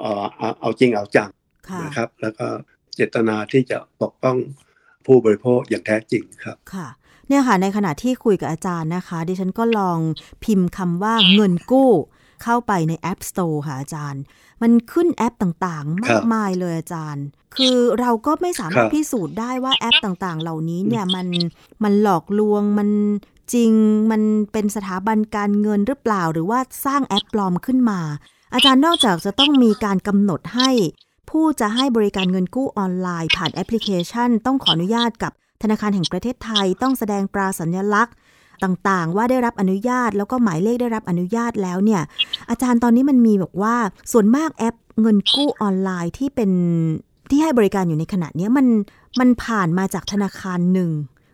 [0.00, 1.30] เอ่อเอาเอาจริงเอาจัง
[1.68, 2.46] ค่ะนะครับ แล้วก็
[2.94, 4.36] เจตนาที่จะปกป้อง
[5.06, 6.88] ผู้บริโภคอย่างแท้จริงครับค่ะ
[7.28, 9.98] เนี่ยค่ะในขณะที่คุยกับอาจารย์นะคะ ดิฉันก็ลอง
[10.44, 11.90] พิมพ์คำว่าเงินกู้
[12.42, 14.22] เข้าไปใน App Store ค่ะอาจารย์
[14.62, 17.24] มันขึ้นแอปต่างๆครัมากบมายเลยอาจารย์
[17.56, 21.26] คือเราก็ไม่สามารถครับพิสูจน์ได้ว่าแอปต่างๆ เหล่านี้เนี่ยมัน
[21.84, 22.88] มันหลอกลวงมัน
[23.54, 23.72] จริง
[24.10, 24.22] มัน
[24.52, 28.00] เป็นสถาบันการเงินหรือเปล่า หรือว่าสร้างแอปปลอมขึ้นมา
[28.54, 30.70] อาจารย์นอกจากจะต้องมีการกำหนดให้
[31.30, 38.14] ผู้จะให้บริการเงินกู้ออนไลน์ ผ่านแอปพลิเคชัน ต้องขออนุญาตกับธนาคารแห่งประเทศไทย ต้องแสดงตราสัญลักษณ์
[38.64, 42.02] ต่างๆ ว่าได้รับอนุญาต แล้วก็หมายเลขได้รับอนุญาตแล้วเนี่ย
[42.50, 43.74] อาจารย์ตอนนี้มันมีบอกว่า
[44.12, 46.50] ส่วนมากแอปเงินกู้ออนไลน์ที่เป็น
[47.30, 48.66] ที่ให้บริการอยู่ในขณะเนี้ยมัน
[49.20, 50.90] มันผ่านมาจากธนาคารหนึ่ง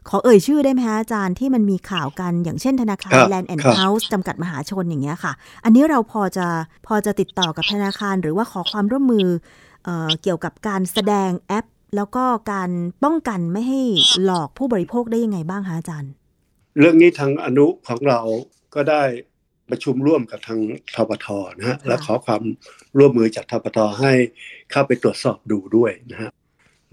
[0.08, 5.32] ขอเอ่ยชื่อได้ไหมคะอาจารย์ที่มันมีข่าวกันอย่างเช่นธนาคารครับ Land and ครับ House จำกัดมหาชนอย่างเงี้ยค่ะ
[5.64, 6.46] อันนี้เราพอจะ
[6.86, 9.26] พอจะติดต่อกับธนาคารหรือว่าขอความร่วมมือ
[9.84, 12.70] เอ่อเกี่ยวกับการแสดงแอป แล้วก็การ
[13.04, 13.80] ป้องกันไม่ให้
[14.24, 16.10] หลอกผู้บริโภคได้ยังไงบ้างคะอาจารย์
[16.78, 18.20] เรื่องนี้ทางอนุของเรา
[18.74, 19.02] ก็ได้
[19.70, 20.60] ประชุมร่วมกับทาง
[20.94, 21.26] ทปท
[21.58, 22.42] นะฮะค่ะและขอความ
[22.98, 24.12] ร่วมมือจากทปทให้
[24.70, 26.30] เข้าไปตรวจสอบดูด้วยนะฮะ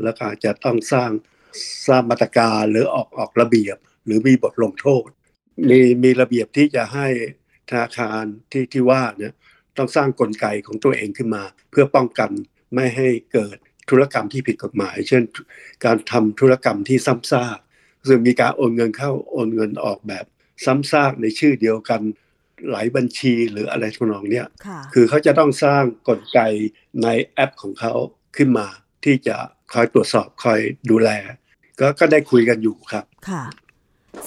[0.04, 1.12] แล้วก็อาจจะต้องสร้าง
[1.88, 5.08] สร้างมาตรการหรือออกออกระเบียบ หรือมีบทลงโทษ
[5.70, 7.08] มีมีระเบียบที่จะให้
[7.70, 9.34] ธนาคารที่ที่ว่าเนี่ย
[9.78, 12.32] ต้องสร้างกลไกของตัวเองขึ้นมา เพื่อป้องกัน
[12.76, 13.58] ไม่ให้เกิด
[13.90, 15.24] ธุรกรรมที่ผิดกฎหมาย เช่น
[15.86, 17.60] การทำธุรกรรมที่ซ้ำซาก
[18.08, 20.26] ซึ่งมีการโอนเงินเข้าโอนเงินออกแบบ
[20.66, 22.02] ซ้ำซากในชื่อเดียวกัน
[22.72, 26.40] หลายบัญชีหรืออะไรทำนองเนี้ยค่ะคือเขาจะต้องสร้างกลไก
[27.04, 27.94] ในแอปของเขา
[28.38, 28.68] ขึ้นมา
[29.04, 29.36] ที่จะ
[29.74, 30.60] คอยตรวจสอบคอย
[30.90, 31.10] ดูแล
[31.80, 33.44] ก็ก็ได้คุยกันอยู่ครับค่ะ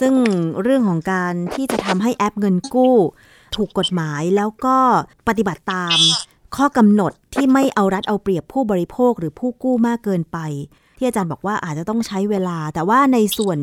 [0.01, 0.15] ซึ่ง
[0.63, 2.97] เรื่องของการที่จะทำให้แอปเงินกู้
[3.57, 4.79] ถูกกฎหมายแล้วก็
[5.29, 5.99] ปฏิบัติตาม
[6.57, 10.39] ข้อกำหนดที่ไม่เอารัดเอาเปรียบผู้บริโภคหรือผู้กู้มากเกินไป
[10.97, 13.59] ที่อาจารย์บอกว่าอาจจะต้องใช้เวลา แต่ว่าในส่วน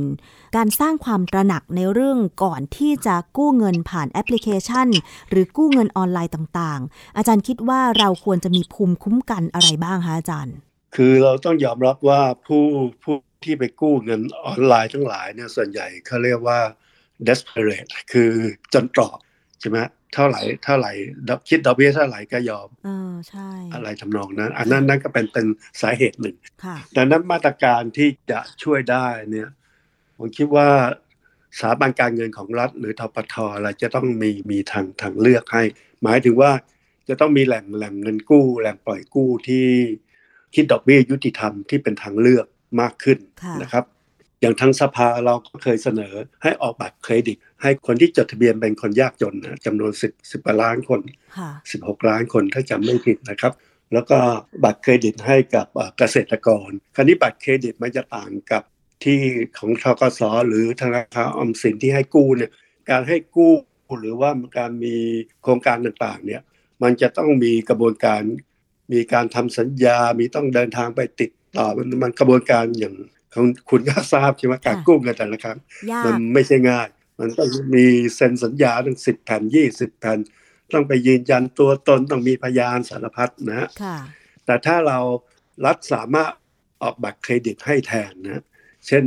[0.55, 4.87] การสร้างความตระหนักในเรื่องก่อนที่จะกู้เงินผ่านแอปพลิเคชัน
[5.29, 10.55] หรือกู้เงินออนไลน์ต่างๆ อาจารย์คิดว่าเราควรจะมีภูมิคุ้มกันอะไรบ้างคะอาจารย์
[10.95, 12.63] คือเราต้องยอมรับว่าผู้
[13.03, 16.59] ผู้ที่ไปกู้เงินออนไลน์ทั้งหลายเนี่ยส่วนใหญ่เขาเรียกว่า
[17.27, 18.31] desperate คือ
[18.73, 19.17] จนตรอก
[19.59, 19.77] ใช่ไหม
[20.13, 20.91] เท่าไหร่เท่าไหร่
[21.49, 25.45] คิดดอกเบี้ยเท่าไหร่ก็ยอมเออใช่อะไรทำนองนั้น อันนั้นนั่นก็เป็นเป็น
[25.81, 29.49] สาเหตุหนึ่งค่ะดังนั้นมาตรการที่จะช่วยได้เนี่ย
[30.17, 30.69] ผมคิดว่า
[31.59, 35.63] สถาบันการเงินของรัฐ หรือทปทอะไรจะต้องมีมีทางทางเลือกให้
[36.03, 36.51] หมายถึงว่า
[37.09, 39.67] จะต้องมีแหล่งแหล่งเงินกู้ แหล่งปล่อยกู้ที่
[40.55, 42.45] คิดดอกเบี้ยยุติธรรมที่เป็นทางเลือก
[42.81, 43.85] มากขึ้นค่ะนะครับ
[44.41, 51.01] อย่างทางสภาเราก็เคยเสนอให้ออกบัตรเครดิต ให้คนที่จดทะเบียนเป็นคนยากจนนะจำนวน10 10ล้านคน
[51.37, 51.49] ค่ะ
[51.81, 53.53] 16ล้านคนถ้าจำไม่ผิดนะครับ
[53.93, 54.17] แล้วก็
[54.63, 58.63] บัตรเครดิตให้กับเอ่อเกษตรกร คราวนี้บัตรเครดิตมันจะต่างกับ
[59.03, 59.19] ที่
[59.57, 62.51] ของทกสหรือธนาคารออมสินที่ให้กู้เนี่ย
[62.89, 63.53] การให้กู้
[63.99, 64.95] หรือว่าการมี
[65.43, 66.41] โครงการต่างๆ เนี่ย
[66.83, 68.21] มันจะต้องมีกระบวนการ
[68.93, 73.20] มีการทำสัญญา มีต้องเดินทางไปติดต่อ มันมันกระบวนการอย่างของ
[73.69, 75.57] คุณก็ทราบใช่ไหมการค่ะกู้เงินแต่ละครั้ง
[75.91, 76.87] ยามันกไม่ใช่ง่าย
[77.19, 80.19] มันต้องมีเซ็นสัญญาตั้งสิบแผ่นยี่สิบแผ่น
[80.73, 83.97] ต้องไปยืนยันตัวตนต้องมีพยานสารพัดนะฮะค่ะ
[84.45, 84.99] แต่ถ้าเรา
[85.65, 86.31] รัฐสามารถ
[86.81, 88.43] ออกบัตรเครดิตให้แทนนะ
[88.87, 89.03] เช่น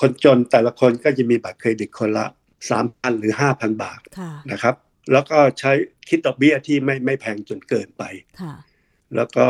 [0.00, 2.26] คนจนแต่ละคนก็จะมีบัตรเครดิตคนละ
[2.70, 4.74] สามพันหรือห้าพันบาทค่ะนะครับ
[5.12, 5.72] แล้วก็ใช้
[6.08, 8.02] คิดดอกเบี้ยที่ไม่ไม่แพงจนเกินไป
[8.40, 8.54] ค่ะ
[9.16, 9.46] แล้วก็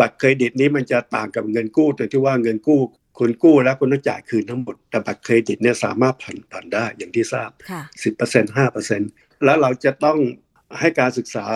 [0.00, 2.80] บัตรเครดิตนี้มันจะต่างกับเงินกู้ตรงที่ว่าเงินกู้
[3.18, 7.82] คุณกู้แล้วคุณต้องจ่ายคืนทั้งหมด แต่บัตรเครดิตเนี่ยสามารถผ่อนผ่อนได้อย่างที่ทราบค่ะ
[8.22, 8.56] 10%
[8.96, 10.18] 5%แล้วเราจะต้อง
[10.80, 11.46] ให้การศึกษา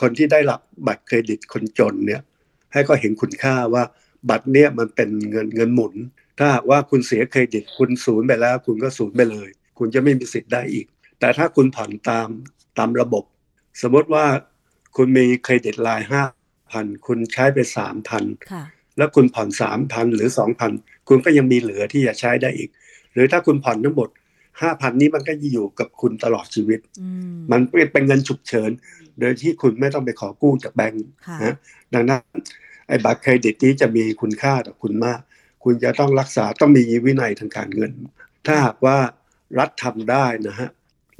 [0.00, 2.22] คนที่ได้รับบัตรเครดิตคนจนเนี่ย
[2.72, 3.84] ให้ก็เห็นคุณค่าว่า
[4.30, 5.94] บัตรเนี่ยมันเป็นเงินเงินหมุน
[6.38, 10.86] ถ้าหากว่าคุณเสียเครดิตคุณศูนย์ไปแล้ว คุณก็ศูนย์ไปเลย คุณจะไม่มีสิทธิ์ได้อีก
[11.20, 12.28] แต่ถ้าคุณผ่อนตาม
[12.78, 13.24] ตามระบบ
[13.82, 14.26] สมมติว่า
[14.96, 16.22] คุณมีเครดิตรายห้า
[16.72, 18.64] พันคุณใช้ไปสามพันค่ะ
[18.96, 20.72] แล้วคุณผ่อนสามพันหรือสองพัน
[21.08, 22.70] คุณก็ยังมีเหลือที่จะใช้ได้อีก
[23.12, 24.08] หรือถ้าคุณผ่อนทั้งหมด
[24.60, 27.60] ห้าพันนี้มันก็อยู่กับคุณตลอดชีวิตอืมมัน
[27.92, 28.70] เป็นเงินฉุกเฉิน
[29.20, 31.56] โดยที่คุณไม่ต้องไปขอกู้จากแบงก์ค่ะนะ
[31.94, 32.20] ดังนั้น
[32.88, 35.20] ไอ้บัตรเครดิตนี้จะมีคุณค่าต่อคุณมาก
[35.64, 37.92] คุณจะต้องรักษาต้องมีวินัยทางการเงิน
[38.46, 38.96] ถ้าหากว่า
[39.58, 40.68] รัฐทำได้นะฮะ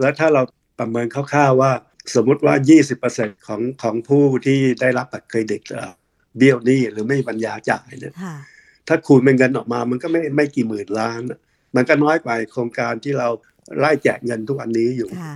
[0.01, 0.43] แล้วถ้าเรา
[0.79, 1.73] ประเมินคร่าวๆว่า
[2.15, 2.55] สมมุติว่า
[3.01, 5.63] 20%ของของผู้ที่ได้รับบัตรเครดิต
[6.37, 8.37] เอ่อเบี้ยวหนี้หรือไม่มีปัญญาจ่ายเนี่ยค่ะ
[8.89, 11.21] ถ้าคูณเป็นเงินออกมามันก็ไม่ไม่กี่หมื่นล้าน
[11.77, 13.29] มันก็น้อยไปโครงการที่เรา
[13.79, 15.35] ไล่แจกเงินทุกอันนี้อยู่ค่ะ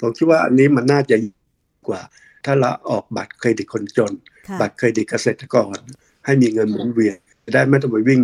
[0.00, 1.16] ผมคิดว่าอันนี้มันน่าจะ
[1.88, 2.02] กว่า
[2.44, 4.12] ถ้าเราออกบัตรเครดิตคนจน
[4.48, 5.76] ค่ะบัตรเครดิตเกษตรกร
[6.24, 8.20] ให้มีเงินหมุนเวียนจะได้ไม่ต้องไปวิ่ง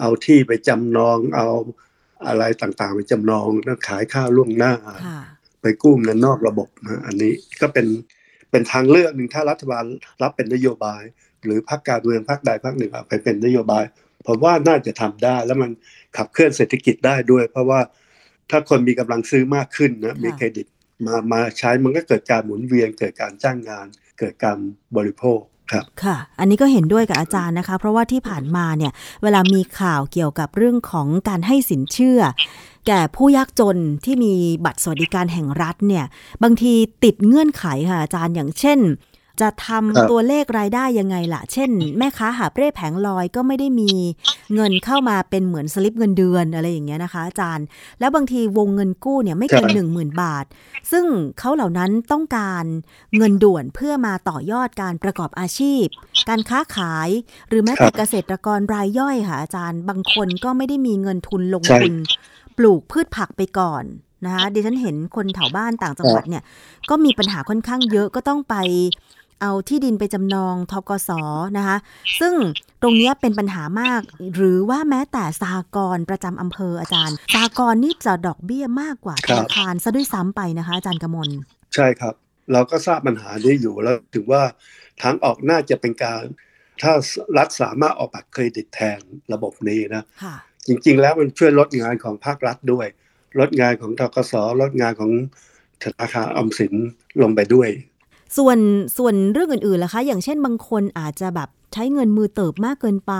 [0.00, 1.48] เอาที่ไปจำนองเอา
[2.26, 4.72] อะไรต่างๆ ไปจำนองแล้วขายข้าวล่วงหน้า
[5.06, 5.22] ค่ะ
[5.62, 7.86] ไปกู้เงินนอกระบบนะอันนี้ก็เป็น
[8.50, 9.84] เป็นทางเลือกหนึ่งถ้ารัฐบาล
[10.22, 11.02] รับเป็นนโยบาย
[11.44, 13.84] หรือพรรคการเมืองพรรคใดพรรคหนึ่งเอาไปเป็นนโยบาย
[14.26, 15.70] ผมว่าน่าจะทำได้ แล้วมัน
[16.16, 17.80] ขับเคลื่อนเศรษฐกิจได้ด้วย เพราะว่า
[18.50, 20.66] ถ้าคนมีกำลังซื้อมากขึ้นนะมีเครดิต
[21.06, 23.86] มามาใช้มันก็เกิดการหมุนเวียนเกิดการจ้างงาน
[24.18, 24.58] เกิดการ
[24.96, 25.40] บริโภค
[25.72, 32.20] ครับค่ะ อันนี้ก็เห็นด้วยกับอาจารย์นะคะ เพราะว่าที่ผ่านมาเนี่ยเวลามีข่าวเกี่ยวกับเรื่องของการให้สินเชื่อ
[32.86, 36.04] แก่ผู้ยากจนที่มีบัตรสวัสดิการแห่งรัฐเนี่ย
[36.42, 36.72] บางที
[37.04, 38.78] ติดเงื่อนไขค่ะอาจารย์อย่างเช่น
[39.40, 43.90] จะทำครับตัวเลขรายได้ยังไงล่ะ เช่น แม่ค้าหาบเร่แผงลอยก็ไม่ได้มี
[44.54, 47.66] เงินเข้ามาเป็นเหมือนสลิปเงินเดือนอะไรอย่างเงี้ยนะคะ อาจารย์
[48.00, 50.44] แล้วบางทีวงเงินกู้เนี่ยไม่เกินครับหนึ่งหมื่นบาท
[50.90, 51.04] ซึ่ง
[51.38, 52.64] เขาเหล่านั้นต้องการ
[53.16, 55.84] เงินด่วนเพื่อมาต่อยอดการประกอบอาชีพ
[56.28, 57.08] การค้าขาย
[57.48, 61.94] หรือแม้แต่ครับเกษตรกรรายย่อยค่ะอาจารย์ บางคนก็ไม่ได้มีเงินทุนลงใช่ทุน
[62.58, 63.84] ปลูกพืชผักไปก่อน
[64.24, 66.42] นะคะดิฉันเห็นคนแถวบ้านต่างจังหวัดเนี่ย
[66.90, 68.56] ก็มีปัญหาค่อนข้างเยอะก็ต้องไป
[69.40, 71.10] เอาที่ดินไปจำนองทกส
[71.56, 71.76] นะคะ
[72.20, 72.34] ซึ่ง
[72.82, 74.00] ตรงเนี้ยเป็นปัญหามาก
[74.34, 81.28] หรือว่าแม้แต่สหกรณ์ประจำอำเภออาจารย์สหกรณ์นี่จะดอกเบี้ยมากกว่าธครับนาคารซะด้วยซ้ำไปนะคะอาจารย์กมล
[81.74, 82.14] ใช่ครับ
[82.52, 84.42] เราก็ทราบปัญหานี้อยู่แล้วถึงว่า
[85.02, 86.22] ทางออกน่าจะเป็นการ
[86.82, 86.92] ถ้า
[87.38, 89.00] รัฐสามารถออกบัตรเครดิตแทน
[89.32, 90.34] ระบบนี้นะค่ะ
[90.66, 92.86] จริงๆ แล้วมันช่วยลดงานของภาครัฐด้วย
[93.40, 95.12] ลดงานของทกสลดงานของ
[95.82, 96.74] ธนาคารออมสิน
[97.22, 97.68] ลงไปด้วย
[98.36, 98.58] ส่วน
[98.98, 103.12] ส่วนเรื่องอื่นๆล่ะคะ อย่างเช่นบางคนอาจจะแบบใช้เงินมือเติบมากเกินไป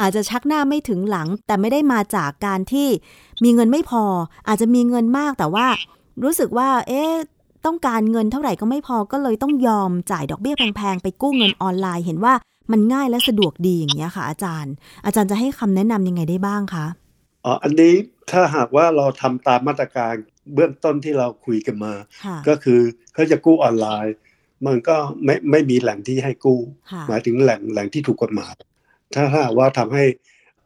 [0.00, 2.88] อาจจะชักหน้าไม่ถึงหลัง แต่ไม่ได้มาจากการที่
[3.44, 4.04] มีเงินไม่พอ
[4.48, 5.66] อาจจะมีเงินมากแต่ว่า
[6.22, 7.12] รู้สึกว่า เอ๊ะ
[7.66, 12.34] ต้องการเงินเท่าไหร่ก็ไม่พอก็เลยต้องยอมจ่ายดอกเบี้ยแพงๆไปกู้เงินออนไลน์ เห็นว่า
[12.72, 14.72] มันง่ายและสะดวกดีอย่างเงี้ยค่ะ อาจารย์
[15.06, 16.86] อาจารย์จะให้คำแนะนํำยังไงได้บ้างคะ
[17.44, 17.94] อ๋ออันนี้
[18.30, 20.14] ถ้าหากว่าเราทำตามมาตรการ
[20.54, 21.92] เบื้องต้นที่เราคุยกันมา
[22.48, 22.80] ก็คือ
[23.14, 24.14] เขาจะกู้ออนไลน์
[24.66, 26.60] มันก็ไม่ไม่มีแหล่งที่ให้กู้
[27.08, 28.54] หมายถึงแหล่งแหล่งที่ถูกกฎหมาย
[29.14, 30.04] ถ้าหากว่าทำให้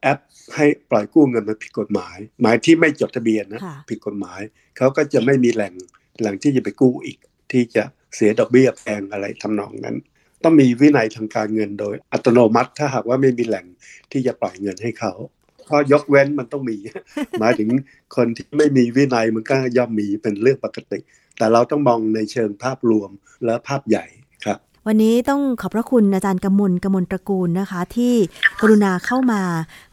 [0.02, 0.18] แอป
[0.54, 4.40] ให้ปล่อยกู้เงินมันผิดกฎหมาย หมายที่ไม่จดทะเบียนนะผิดกฎหมาย
[4.76, 5.74] เขาก็จะไม่มีแหล่ง
[6.20, 7.18] แหล่งที่จะไปกู้อีก
[7.52, 9.96] ที่จะเสียดอกเบี้ยแพงอะไรทำนองนั้น
[10.44, 13.66] ต้องมีวินัยทางการเงินโดย อัตโนมัติ ถ้าหากว่าไม่มีแหล่ง
[14.12, 15.12] ที่จะปล่อยเงินให้เขา
[15.68, 16.76] ข้อยกเว้นมันต้องมี
[17.40, 17.68] หมายถึง
[18.16, 20.98] คนที่ไม่มีวินัยมันก็ย่อมมีเป็นเรื่องปกติ
[21.40, 23.10] แต่เราต้องมองในเชิงภาพรวม
[23.44, 24.04] และภาพใหญ่
[24.44, 28.14] ครับ วันนี้ต้องขอบพระคุณอาจารย์กมลกมลตระกูลนะคะ ที่
[28.60, 29.42] กรุณาเข้ามา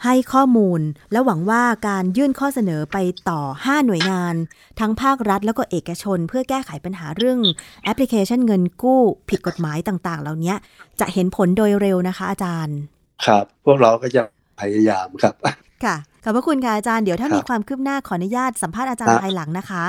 [0.03, 0.81] ให้ข้อมูล
[1.11, 2.97] และหวังว่าการยื่นข้อเสนอไป
[3.29, 4.35] ต่อ 5 หน่วยงาน
[4.79, 7.39] ทั้งภาครัฐแล้วก็เอกชน เพื่อแก้ไขปัญหาเรื่อง
[7.83, 10.53] แอปพลิเคชันเงินกู้ผิดกฎหมายต่างๆ เหล่านี้
[10.99, 12.77] จะเห็นผลโดยเร็วนะคะ อาจารย์
[13.25, 14.23] ครับ พวกเราก็จะ
[14.59, 15.35] พยายามครับ
[15.83, 19.85] ค่ะขอบพระคุณค่ะอาจารย์เดี๋ยวถ้ามีความคืบหน้าขออนุญาตสัมภาษณ์อาจารย์ภายหลังนะคะ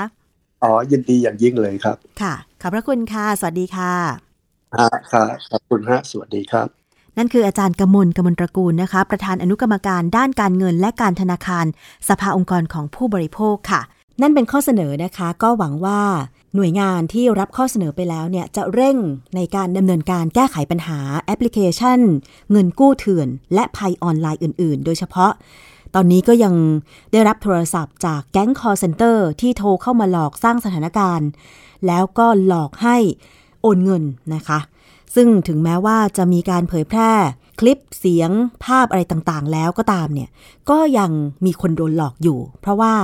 [0.63, 3.93] อ๋อยินดีอย่างยิ่งเลยครับ ค่ะ ขอบพระคุณค่ะ สวัสดีค่ะ
[5.13, 6.67] ค่ะขอบคุณฮะสวัสดีครับ
[7.17, 11.65] นั่นคืออาจารย์กมลกมลตระกูลนะคะ ประธานอนุกรรมการด้านการเงินและการธนาคาร
[12.09, 13.81] สภาองค์กรของผู้บริโภคค่ะ
[14.21, 16.01] นั่นเป็นข้อเสนอนะคะ ก็หวังว่า
[16.55, 18.97] หน่วยงานที่รับข้อเสนอไปแล้วเนี่ยจะเร่ง
[19.35, 21.99] ในการดำเนินการแก้ไขปัญหาแอปพลิเคชัน
[22.51, 25.31] เงินกู้เถื่อน และภัยออนไลน์อื่น ๆ โดยเฉพาะ
[25.95, 26.53] ตอนนี้ก็ยัง
[27.11, 31.29] ได้รับโทรศัพท์จากแก๊งคอลเซ็นเตอร์ที่โทรเข้ามาหลอกสร้างสถานการณ์
[31.87, 32.97] แล้วก็หลอกให้
[33.61, 34.03] โอนเงิน
[34.35, 34.59] นะคะ
[35.15, 37.11] ซึ่งถึงแม้ว่าจะมีการเผยแพร่
[37.59, 38.31] คลิปเสียง
[38.65, 40.29] ภาพอะไรต่างๆ แล้วก็ตามเนี่ย
[40.69, 41.11] ก็ยัง
[41.45, 42.95] มีคนโดนหลอกอยู่ เพราะว่า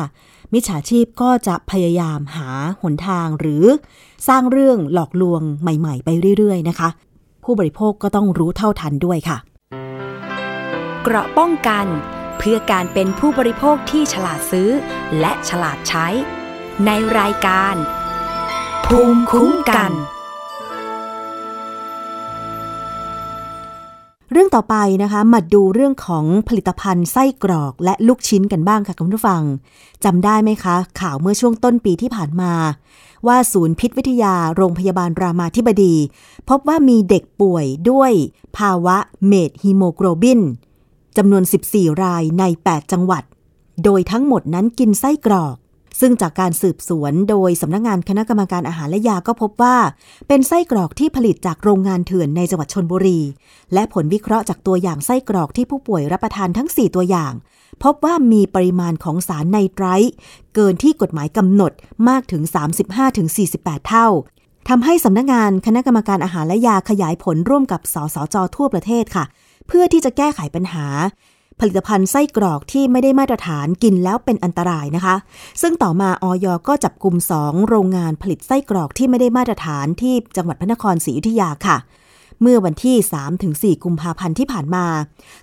[0.54, 2.50] มิจฉาชีพก็จะพยายามหา
[2.82, 3.64] หนทางหรือ
[4.28, 6.90] สร้างเรื่องหลอกลวงใหม่ ๆ ไปเรื่อย ๆ นะคะ
[7.44, 9.38] ผู้บริโภคก็ต้องรู้เท่าทันด้วยค่ะ
[11.04, 11.86] เกราะป้องกัน
[12.38, 14.70] เพื่อการเป็นผู้บริโภคที่ฉลาดซื้อ
[15.20, 16.08] และฉลาดใช้
[16.86, 17.76] ในรายการ
[18.86, 19.92] ภูมิคุ้มกัน
[24.32, 29.42] เรื่องต่อไปนะคะ มาดูเรื่องของผลิตภัณฑ์ไส้กรอกและลูกชิ้นกันบ้างค่ะคุณผู้ฟัง
[30.04, 32.54] จำได้ไหมคะ ข่าวเมื่อช่วงต้นปีที่ผ่านมา
[33.28, 35.96] ว่าศูนย์พิษวิทยาโรงพยาบาลรามาธิบดี
[36.50, 38.12] พบว่ามีเด็กป่วยด้วย
[38.58, 40.42] ภาวะเมดฮีโมโกลบิน
[41.18, 43.24] จำนวน 14 รายใน 8 จังหวัด
[43.84, 45.56] โดยทั้งหมดนั้นกินไส้กรอก
[46.02, 49.78] ซึ่งจากการสืบสวนโดยสำนักงงานคณะกรรมการอาหารและยาก็พบว่า
[50.28, 53.20] เป็นไส้กรอกที่ผลิตจากโรงงานเถื่อนในจังหวัดชนบุรี
[53.74, 57.34] และผลวิเคราะห์จากตัวอย่างไส้กรอกที่ผู้ป่วยรับประทานทั้ง 4 ตัวอย่าง
[57.84, 60.12] พบว่ามีปริมาณของสารไนไตร์
[60.56, 61.72] เกินที่กฎหมายกำหนด
[62.10, 62.44] มากถึง
[63.16, 64.08] 35-48 เท่า
[64.70, 69.26] ทำให้สำนักงงานคณะกรรมการอาหารและยาขยายผลร่วมกับสสจทั่วประเทศค่ะ
[69.68, 70.88] เพื่อที่จะแก้ไขปัญหา
[71.60, 75.16] ผลิตภัณฑ์ไส้กรอกที่ไม่ได้มาตรฐานกินแล้วเป็นอันตรายนะคะ
[75.62, 81.78] ซึ่งต่อมาออยก็จับกลุ่มสองโรงงานผลิตไส้กรอกที่ไม่ได้มาตรฐานที่จังหวัดพระนครศรีอยุธยาค่ะ
[82.42, 82.98] เมื่อวันที่
[83.76, 84.86] 3-4 กุมภาพันธ์ที่ผ่านมา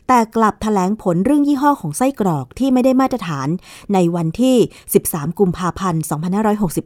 [0.09, 3.49] แต่กลับถแถลงผลเรื่องยี่ห้อของไส้กรอกที่ไม่ได้มาตรฐาน
[3.95, 4.57] ในวันที่
[4.99, 6.03] 13 กุมภาพันธ์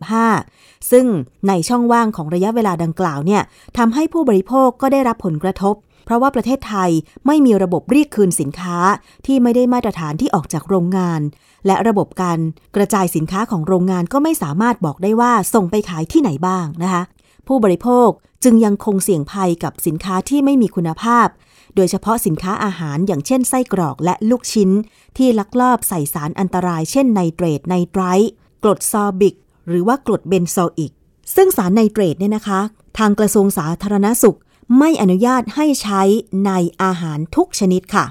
[0.02, 1.06] 2565 ซึ่ง
[1.48, 3.42] ในช่องว่างของระยะเวลาดังกล่าวเนี่ย
[3.78, 5.74] ทำให้ผู้บริโภคก็ได้รับผลกระทบ
[6.06, 6.90] เพราะว่าประเทศไทย
[7.26, 8.78] ไม่มีระบบเรียกคืนสินค้า
[9.26, 11.20] ที่ไม่ได้มาตรฐานที่ออกจากโรงงาน
[11.66, 12.38] และระบบการ
[12.76, 17.02] กระจายสินค้าของโรงงานก็ไม่สามารถบอกได้ว่าส่งไปขายที่ไหนบ้างนะคะ
[17.46, 18.08] ผู้บริโภค
[18.44, 21.28] จึงยังคงเสี่ยงภัยกับสินค้าที่ไม่มีคุณภาพ
[21.76, 24.70] โดยเฉพาะสินค้าอาหารอย่างเช่นไส้กรอกและลูกชิ้น
[25.16, 28.30] ที่ลักลอบใส่สารอันตราย เช่นไนเตรตไนไตรท์
[28.62, 29.34] กรดซอร์บิก
[29.68, 30.92] หรือว่ากรดเบนโซอิก
[31.36, 32.60] ซึ่งสารไนเตรตเนี่ยนะคะ
[32.98, 34.38] ทางกระทรวงสาธารณสุข
[34.78, 36.02] ไม่อนุญาตให้ใช้
[36.46, 36.52] ใน
[36.82, 38.06] อาหารทุกชนิดค่ะ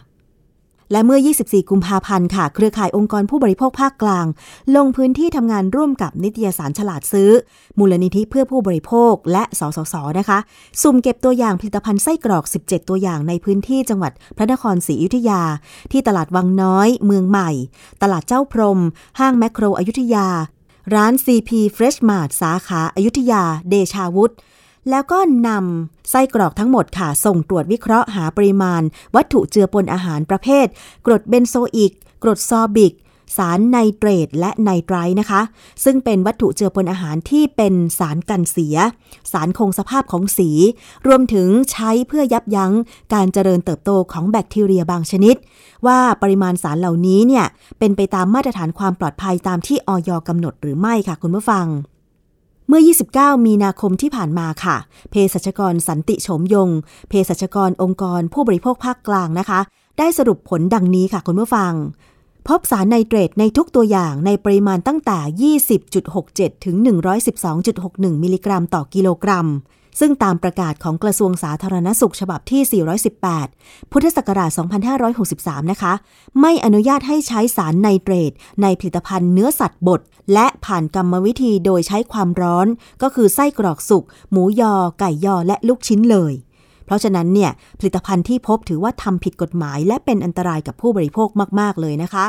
[0.91, 4.25] และเมื่อ 24 กุมภาพันธ์ค่ะ เครือข่ายองค์กรผู้บริโภคภาคกลาง
[4.75, 7.29] ลงพื้นที่ทำงานร่วมกับนิตยสารฉลาดซื้อ
[7.79, 10.39] มูลนิธิเพื่อผู้บริโภคและสสสนะคะ
[10.81, 15.41] สุ่มเก็บตัวอย่างผลิตภัณฑ์ไส้กรอก 17 ตัวอย่างในพื้นที่จังหวัดพระนครศรีอยุธยา
[15.91, 17.49] ที่ตลาดวังน้อย เมืองใหม่
[18.01, 18.79] ตลาดเจ้าพรม
[19.19, 20.27] ห้างแมคโครอยุธยา
[20.95, 24.31] ร้าน CP Fresh Mart สาขาอยุธยา เดชาวุธ
[24.89, 28.81] แล้วก็นำไส้กรอกทั้งหมดค่ะ ส่งตรวจวิเคราะห์หาปริมาณ
[29.15, 30.67] วัตถุเจือปนอาหารประเภท
[31.05, 31.93] กรดเบนโซอิก
[32.23, 32.93] กรดซอร์บิก
[33.37, 35.41] สารไนเตรตและไนไตรต์นะคะ
[35.83, 38.77] ซึ่งเป็นวัตถุเจือปนอาหารที่เป็นสารกันเสีย
[39.31, 40.49] สารคงสภาพของสี
[41.07, 42.73] รวมถึงใช้เพื่อยับยั้ง
[43.13, 45.35] การเจริญเติบโตของแบคทีเรียบางชนิด
[45.87, 47.45] ว่าปริมาณสารเหล่านี้เนี่ย
[47.79, 51.65] เป็นไปตามมาตรฐานความปลอดภัยตามที่ออยกำหนดหรือไม่ค่ะคุณผู้ฟัง
[52.75, 52.95] มื่มื่อ
[53.37, 54.77] 29 มีนาคมที่ผ่านมาค่ะ
[55.09, 56.69] เภสัชกรสันติโฉมยง
[57.09, 59.59] เภสัชกรองค์กรผู้บริโภคภาคกลางนะคะ
[59.99, 61.73] ได้สรุปผลดังนี้ค่ะคุณผู้ฟัง
[62.47, 65.19] พบสารไนเตรตในทุกตัวอย่างในปริมาณตั้งแต่
[66.07, 66.75] 20.67 ถึง
[67.49, 69.47] 112.61 มิลลิกรัมต่อกิโลกรัม
[69.99, 72.83] ซึ่งตามประกาศของกระทรวงสาธารณสุขฉบับที่
[73.31, 74.49] 418 พุทธศักราช
[75.11, 75.93] 2563 นะคะ
[76.41, 80.01] ไม่อนุญาตให้ใช้สารไนเตรตในผลิตภัณฑ์เนื้อสัตว์บด
[80.33, 82.67] และผ่านกรรมวิธีโดยใช้ความร้อน
[83.01, 86.33] ก็คือไส้กรอกสุก หมูยอ ไก่ยอ และลูกชิ้นเลย
[86.85, 92.25] เพราะฉะนั้นเนี่ย ผลิตภัณฑ์ที่พบถือว่าทำผิดกฎหมาย และเป็นอันตรายกับผู้บริโภคมาก ๆ เลยนะคะ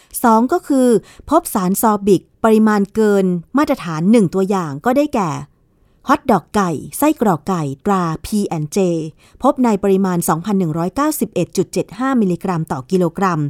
[0.00, 0.88] 2 ก็คือ
[1.30, 3.24] พบสารซอบิก ปริมาณเกิน
[3.58, 5.30] มาตรฐาน 1 ตัวอย่างก็ได้แก่
[6.10, 8.78] ฮอทดอกไก่ ไส้กรอกไก่ ตรา P&J
[9.42, 10.18] พบในปริมาณ
[11.18, 13.40] 2,191.75 มิลลิกรัมต่อกิโลกรัม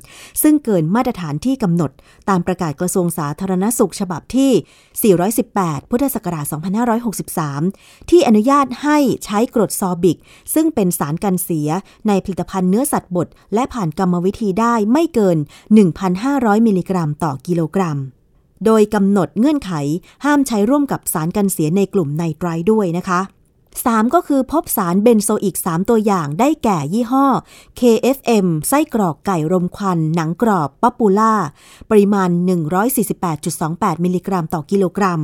[0.42, 1.90] ซึ่งเกินมาตรฐานที่กำหนด
[2.28, 6.46] ตามประกาศกระทรวงสาธารณสุขฉบับที่ 418 พุทธศักราช
[7.28, 10.18] 2563 ที่อนุญาตให้ใช้กรดซอบิก
[10.54, 11.68] ซึ่งเป็นสารกันเสีย
[12.08, 15.38] ในผลิตภัณฑ์เนื้อสัตว์บดและผ่านกรรมวิธีได้ไม่เกิน
[16.02, 17.98] 1,500 มิลลิกรัม ต่อกิโลกรัม
[18.66, 19.72] โดยกำหนดเงื่อนไข
[20.24, 23.20] ห้ามใช้ร่วมกับสารกันเสียในกลุ่มไนไตรต์ด้วยนะคะ
[23.86, 27.26] 3 ก็คือพบสารเบนโซอิก 3 ตัวอย่างได้แก่ยี่ห้อ
[27.80, 31.32] KFM ไส้กรอกไก่รมควัน หนังกรอบป๊อปปูล่า
[31.90, 32.30] ปริมาณ
[33.16, 35.20] 148.28 มิลลิกรัมต่อกิโลกรัม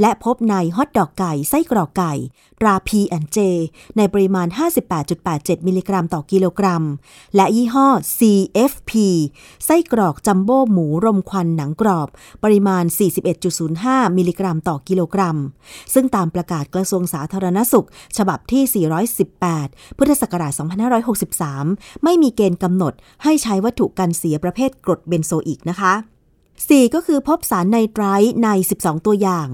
[0.00, 2.12] และพบในฮอทดอกไก่ ไส้กรอกไก่
[2.60, 3.38] ตรา P&J
[3.96, 4.46] ในปริมาณ
[5.06, 6.84] 58.87 มิลลิกรัมต่อกิโลกรัม
[7.36, 8.92] และยี่ห้อ CFP
[9.66, 12.08] ไส้กรอกจัมโบ้หมูรมควันหนังกรอบ
[12.44, 12.84] ปริมาณ
[13.50, 15.36] 41.05 มิลลิกรัมต่อกิโลกรัม
[15.94, 18.86] ซึ่งตามประกาศกระทรวงสาธารณสุข ฉบับที่
[19.44, 20.52] 418 พุทธศักราช
[21.28, 25.94] 2563 ไม่มีเกณฑ์กำหนดให้ใช้วัตถุกันเสียประเภทกรดเบนโซอิกนะคะ
[26.62, 29.48] 4 ก็คือพบสารไนไตร์ใน 12 ตัวอย่าง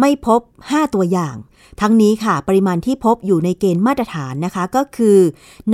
[0.00, 1.36] ไม่พบ 5 ตัวอย่าง
[1.80, 5.18] ทั้งนี้ค่ะ ปริมาณที่พบอยู่ในเกณฑ์มาตรฐานนะคะ ก็คือ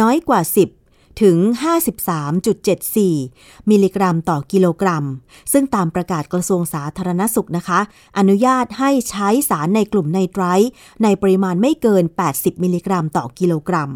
[0.00, 1.38] น้อยกว่า 10 ถึง
[2.94, 5.04] 53.74 มิลลิกรัมต่อกิโลกรัม
[5.52, 7.80] ซึ่งตามประกาศกระทรวงสาธารณสุขนะคะ
[8.18, 10.68] อนุญาตให้ใช้สารในกลุ่มไนไตร์
[11.02, 13.90] ในปริมาณไม่เกิน 80 มิลลิกรัมต่อกิโลกรัม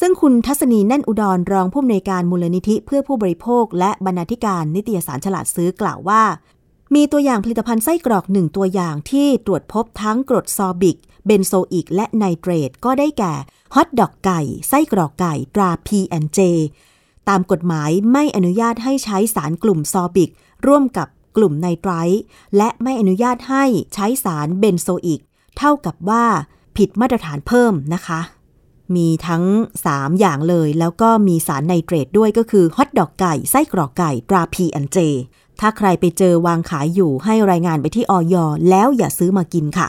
[0.00, 6.22] ซึ่งคุณทัศนีแน่นอุดรรองผู้อำนวยการมูลนิธิเพื่อผู้บริโภค และบรรณาธิการนิตยสารฉลาดซื้อกล่าวว่า
[6.94, 13.34] มีตัวอย่างผลิตภัณฑ์ไส้กรอกหนึ่งตัวอย่างที่ตรวจพบทั้งกรดซอบิก เบนโซอิก และไนเตรตก็ได้แก่
[13.74, 16.40] ฮอทดอกไก่ ไส้กรอกไก่ตรา P&J
[17.28, 20.30] ตามกฎหมายไม่อนุญาตให้ใช้สารกลุ่มซอร์บิก
[20.66, 22.20] ร่วมกับกลุ่มไนไตรต์
[22.56, 25.20] และไม่อนุญาตให้ใช้สารเบนโซอิก
[25.58, 26.24] เท่ากับว่า
[26.76, 28.20] ผิดมาตรฐานเพิ่มนะคะ
[28.96, 29.44] มีทั้ง
[29.84, 34.98] 3 อย่างเลย แล้วก็มีสารไนเตรตด้วยก็คือฮอทดอกไก่ไส้กรอกไก่ตรา P&J
[35.60, 38.34] ถ้าใครไปเจอวางขายอยู่ให้รายงานไปที่อย.
[38.70, 39.88] แล้วอย่าซื้อมากินค่ะ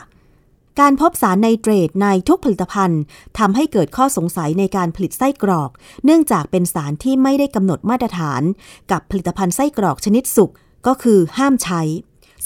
[0.80, 3.02] การพบสารไนเตรตในทุกผลิตภัณฑ์
[3.38, 5.70] ทำให้เกิดข้อสงสัยในการผลิตไส้กรอก
[6.04, 8.42] เนื่องจากเป็นสารที่ไม่ได้กำหนดมาตรฐาน
[8.90, 10.50] กับผลิตภัณฑ์ไส้กรอกชนิดสุก
[10.86, 11.80] ก็คือห้ามใช้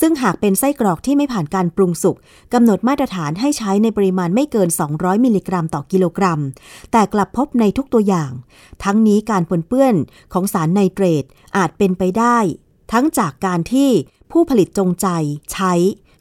[0.01, 2.17] ซึ่งหากเป็นไส้กรอกที่ไม่ผ่านการปรุงสุก
[2.55, 6.41] กำหนดมาตรฐานให้ใช้ในปริมาณไม่เกิน 200 มิลลิกรัมต่อกิโลกรัม
[6.93, 8.31] แต่กลับพบในทุกตัวอย่าง
[8.85, 9.95] ทั้งนี้การปนเปื้อน
[10.33, 11.25] ของสารไนเตรต
[11.57, 12.39] อาจเป็นไปได้
[12.93, 13.91] ทั้งจากการที่
[14.33, 15.07] ผู้ผลิตจงใจ
[15.53, 15.75] ใช้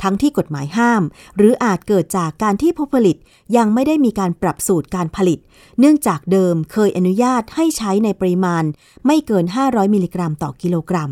[0.03, 1.03] ทั้งที่กฎหมายห้าม
[1.37, 3.17] หรืออาจเกิดจากการที่ผู้ผลิต
[3.57, 5.39] ยังไม่ได้มีการปรับสูตรการผลิต
[5.79, 8.63] เนื่องจากเดิมเคยอนุญาตให้ใช้ในปริมาณ
[9.05, 11.11] ไม่เกิน 500 มิลลิกรัมต่อกิโลกรัม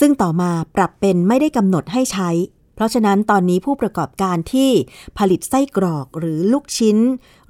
[0.00, 2.30] ซึ่งต่อมาปรับเป็นไม่ได้กำหนดให้ใช้
[2.74, 4.70] เพราะฉะนั้นตอนนี้ผู้ประกอบการที่
[5.18, 6.98] ผลิตไส้กรอกหรือลูกชิ้น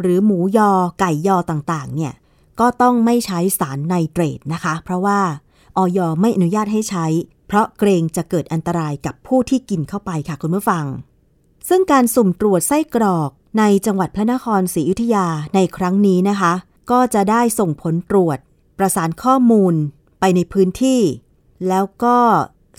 [0.01, 2.13] หรือหมูยอไก่ยอต่างๆ เนี่ย
[2.61, 5.21] ก็ต้องไม่ใช้สารไนเตรตนะคะ เพราะว่า
[5.77, 7.07] ออยไม่อนุญาตให้ใช้
[7.49, 10.85] เพราะเกรงจะเกิดอันตรายกับผู้ที่กินเข้าไปค่ะคุณผู้ฟัง
[11.69, 16.53] ซึ่งการสุ่มตรวจไส้กรอกในจังหวัดพระนครศรีอยุธยาในครั้งนี้นะคะ
[16.91, 18.39] ก็จะได้ส่งผลตรวจ
[18.79, 19.75] ประสานข้อมูล
[20.21, 21.01] ไปในพื้นที่
[21.69, 22.19] แล้วก็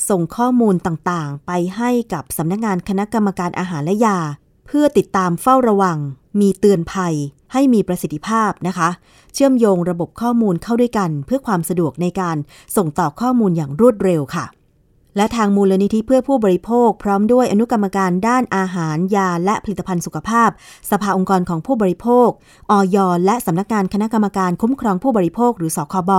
[0.10, 4.20] ส่งข้อมูลต่างๆ ไปให้กับสำนักงานคณะกรรมการอาหารและยา
[4.66, 5.98] เพื่อติดตามเฝ้าระวัง
[6.40, 7.16] มีเตือนภัย
[7.54, 8.90] ให้มีประสิทธิภาพนะคะ
[9.34, 12.38] เชื่อมโยงระบบข้อมูลเข้าด้วยกัน เพื่อความสะดวกในการ
[12.76, 14.46] ส่งต่อข้อมูลอย่างรวดเร็วค่ะ
[15.18, 20.50] และทางมูลนิธิเพื่อผู้บริโภค พร้อมด้วยอนุกรรมการด้านอาหารยาและผลิตภัณฑ์สุขภาพ
[20.92, 22.30] สภาองค์กรของผู้บริโภค
[22.72, 26.12] ออยและสำนักงานคณะกรรมการคุ้มครองผู้บริโภคหรือสคบ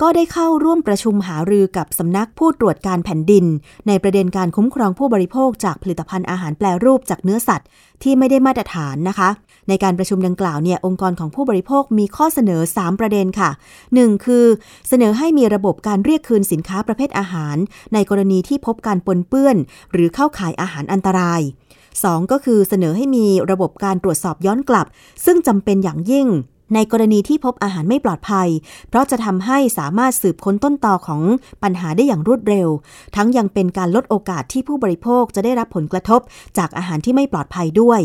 [0.00, 3.44] ก็ได้เข้าร่วมประชุมหารือกับสำนักผู้ตรวจการแผ่นดิน
[3.88, 7.68] ในประเด็นการคุ้มครองผู้บริโภคจากผลิตภัณฑ์อาหารแปลรูปจากเนื้อสัตว์
[8.02, 9.28] ที่ไม่ได้มาตรฐานนะคะ
[9.68, 13.50] ในการประชุมดังกล่าวเนี่ยองค์กรของผู้บริโภคมีข้อเสนอ 3 ประเด็นค่ะ
[13.88, 14.26] 1.
[14.26, 14.46] คือ
[14.88, 17.56] เสนอให้มีระบบการเรียกคืนสินค้าประเภทอาหาร
[17.94, 19.56] ในกรณีที่พบการปนเปื้อน
[19.92, 21.40] หรือเข้าขายอาหารอันตราย
[21.86, 24.86] 2 ก็คือเสนอให้มีระบบการตรวจสอบย้อนกลับ
[25.24, 26.28] ซึ่งจำเป็นอย่างยิ่ง
[26.74, 28.48] ในกรณีที่พบอาหารไม่ปลอดภัย
[28.88, 31.22] เพราะจะทำให้สามารถสืบค้นต้นตอของ
[31.62, 32.68] ปัญหาได้อย่างรวดเร็ว
[33.16, 36.20] ทั้งยังเป็นการลดโอกาสที่ผู้บริโภคจะได้รับผลกระทบ
[36.58, 38.00] จากอาหารที่ไม่ปลอดภัยด้วย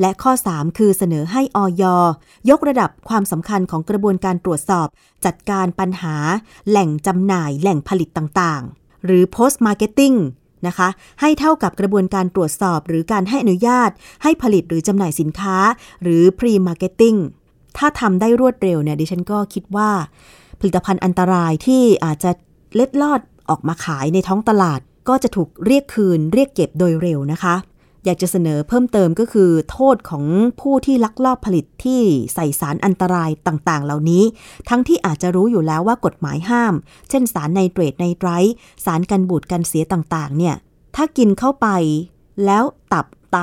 [0.00, 1.84] และข้อ 3 คือเสนอให้ออย
[2.50, 4.86] ยกระดับความสำคัญของกระบวนการตรวจสอบ
[5.24, 6.16] จัดการปัญหา
[6.68, 10.16] แหล่งจำหน่าย แหล่งผลิตต่างๆ หรือ post marketing
[10.66, 10.88] นะคะ
[11.20, 13.90] ให้เท่ากับกระบวนการตรวจสอบหรือการให้อนุญาต
[14.22, 15.56] ให้ผลิตหรือจำหน่ายสินค้า
[16.02, 17.18] หรือ pre marketing
[17.76, 19.90] ถ้าทำได้รวดเร็วเนี่ยดิฉันก็คิดว่า
[20.60, 22.30] ผลิตภัณฑ์อันตรายที่อาจจะ
[22.74, 27.56] เล็ดลอดออกมาขายในท้องตลาด ก็จะถูกเรียกคืน เรียกเก็บโดยเร็วนะคะ
[28.04, 30.24] อยากจะเสนอเพิ่มเติมก็คือ โทษของ
[30.60, 32.00] ผู้ที่ลักลอบผลิตที่
[32.34, 34.24] ใส่สารอันตรายต่างๆ เหล่านี้
[34.68, 36.74] ทั้งที่อาจจะรู้อยู่แล้วว่ากฎหมายห้าม
[37.10, 38.54] เช่นสารไนเตรตไนไตรท์
[38.84, 40.54] สารกันบูดกันเสียต่างๆ เนี่ย
[40.96, 41.68] ถ้ากินเข้าไป
[42.44, 43.38] แล้วตับไต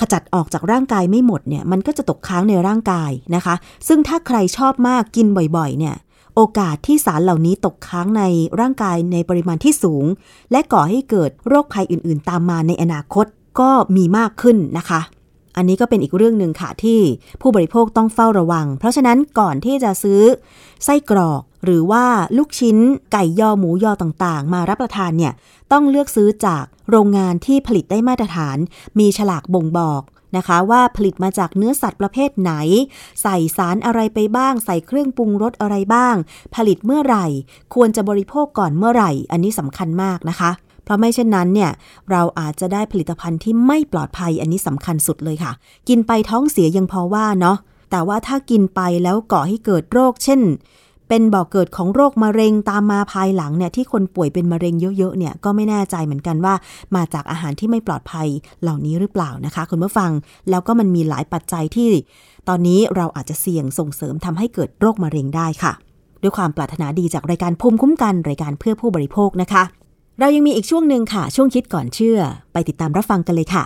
[0.00, 3.54] ขจัดออกจากร่างกายไม่หมดเนี่ยมันก็จะตกค้างในร่างกายนะคะ
[3.88, 5.26] ซึ่งถ้าใครชอบมากกิน
[5.56, 5.96] บ่อยๆ เนี่ย
[6.34, 8.22] โอกาสที่สารเหล่านี้ตกค้างใน
[8.60, 10.04] ร่างกายในปริมาณที่สูง
[10.50, 13.26] และก่อให้เกิดโรคภัยอื่นๆ ตามมาในอนาคต
[13.60, 15.00] ก็มีมากขึ้นนะคะ
[15.58, 17.00] อันนี้ก็เป็นอีกเรื่องหนึ่งค่ะที่
[17.40, 20.22] ผู้บริโภคต้องเฝ้าระวัง เพราะฉะนั้นก่อนที่จะซื้อ
[20.84, 22.04] ไส้กรอก หรือว่า
[22.36, 22.76] ลูกชิ้น
[23.12, 25.32] ไก่ยอหมูยอต่างๆ มารับประทานเนี่ย
[25.72, 28.56] ต้องเลือกซื้อจากโรงงานที่ผลิตได้มาตรฐาน
[28.98, 30.02] มีฉลากบ่งบอก
[30.36, 32.52] นะคะว่าผลิตมาจากเนื้อสัตว์ประเภทไหน
[33.22, 36.14] ใส่สารอะไรไปบ้าง ใส่เครื่องปรุงรสอะไรบ้าง
[36.54, 37.26] ผลิตเมื่อไหร่
[37.74, 40.50] ควรจะบริโภคก่อนเมื่อไหร่ อันนี้สำคัญมากนะคะ
[40.88, 41.70] เพราะไม่เช่นนั้นเนี่ย
[42.10, 45.52] เราอาจจะได้ผลิตภัณฑ์ที่ไม่ปลอดภัยอันนี้สำคัญสุดเลยค่ะ
[45.88, 47.56] กินไปท้องเสียยังพอว่าเนาะ
[47.90, 50.40] แต่ว่าถ้ากินไปแล้วก่อให้เกิดโรค เช่น
[51.08, 56.54] เป็นบ่อกเกิดของโรคมะเร็งตามมาภายหลังเนี่ยที่คนป่วยเป็นมะเร็งเยอะๆเนี่ยก็ไม่แน่ใจเหมือนกันว่า
[56.96, 58.28] มาจากอาหารที่ไม่ปลอดภัย
[58.62, 60.10] เหล่านี้หรือเปล่านะคะ คุณผู้ฟัง
[60.50, 61.90] แล้วก็มันมีหลายปัจจัยที่
[62.48, 65.72] ตอนนี้เราอาจจะเสี่ยงส่งเสริมทำให้เกิดโรคมะเร็งได้ค่ะ
[66.22, 69.62] ด้วยความปรารถนาดีจากรายการภูมิคุ้มกันรายการเพื่อผู้บริโภคนะคะ
[70.20, 72.18] เรายังมีอีกช่วงหนึ่งค่ะ ช่วงคิดก่อนเชื่อ
[72.52, 73.64] ไปติดตามรับฟังกันเลยค่ะ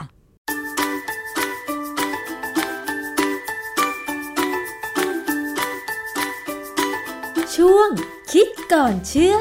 [7.57, 7.89] ช่วง
[8.33, 9.37] คิดก่อนเชื่อ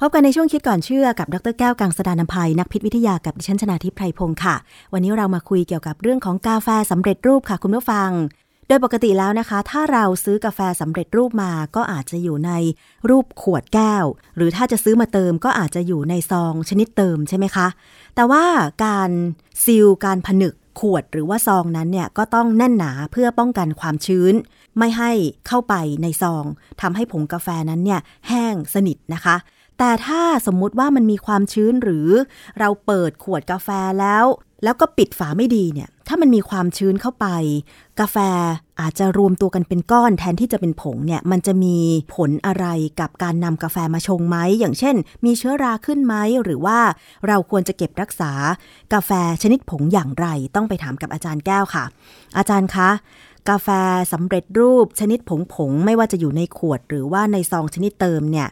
[0.00, 4.54] พบกันในช่วงคิดก่อนเชื่อกับ ดรแก้วกังสดานนภัยนักพิษวิทยากับดิฉันชนาทิพไพรพงศ์ค่ะ
[4.92, 8.10] วันนี้เรามาคุยเกี่ยวกับเรื่องของกาแฟสำเร็จรูปค่ะคุณผู้ฟัง
[8.68, 12.52] โดยปกติแล้วนะคะ ถ้าเราซื้อกาแฟสำเร็จรูปมาก็อาจจะอยู่ใน
[13.08, 14.04] รูปขวดแก้ว
[14.36, 17.66] หรือถ้าจะซื้อมาเติมก็อาจจะอยู่ในซองชนิดเติมใช่ไหมคะ
[18.14, 18.44] แต่ว่า
[18.84, 19.10] การ
[19.64, 24.34] ซีลการผนึกขวดหรือว่าซองนั้นเนี่ยก็ต้องแน่นหนาเพื่อป้องกันความชื้น
[24.78, 25.10] ไม่ให้
[25.46, 26.44] เข้าไปในซอง
[26.80, 29.36] ทำให้ผงกาแฟนั้นเนี่ยแห้งสนิทนะคะ
[29.78, 32.08] แต่ถ้าสมมุติว่ามันมีความชื้นหรือ
[32.58, 33.68] เราเปิดขวดกาแฟ
[34.00, 34.24] แล้ว
[34.64, 37.26] แล้วก็ปิดฝาไม่ดีเนี่ย ถ้ามันมีความชื้นเข้าไป
[38.00, 38.16] กาแฟ
[38.80, 41.76] อาจจะรวมตัวกันเป็นก้อนแทนที่จะเป็นผงเนี่ย มันจะมี
[42.14, 42.66] ผลอะไร
[43.00, 46.78] กับการนำกาแฟมาชงไหม อย่างเช่น มีเชื้อราขึ้นไหม หรือว่า
[47.26, 48.32] เราควรจะเก็บรักษา
[48.92, 49.10] กาแฟ
[49.42, 51.84] ชนิดผงอย่างไร ต้องไปถามกับอาจารย์แก้วค่ะ
[52.38, 52.90] อาจารย์คะ
[53.50, 53.68] กาแฟ
[54.12, 58.48] สำเร็จรูปชนิดผงผงไม่ว่าจะอยู่ในขวดหรือว่าในซองชนิดเติมเนี่ย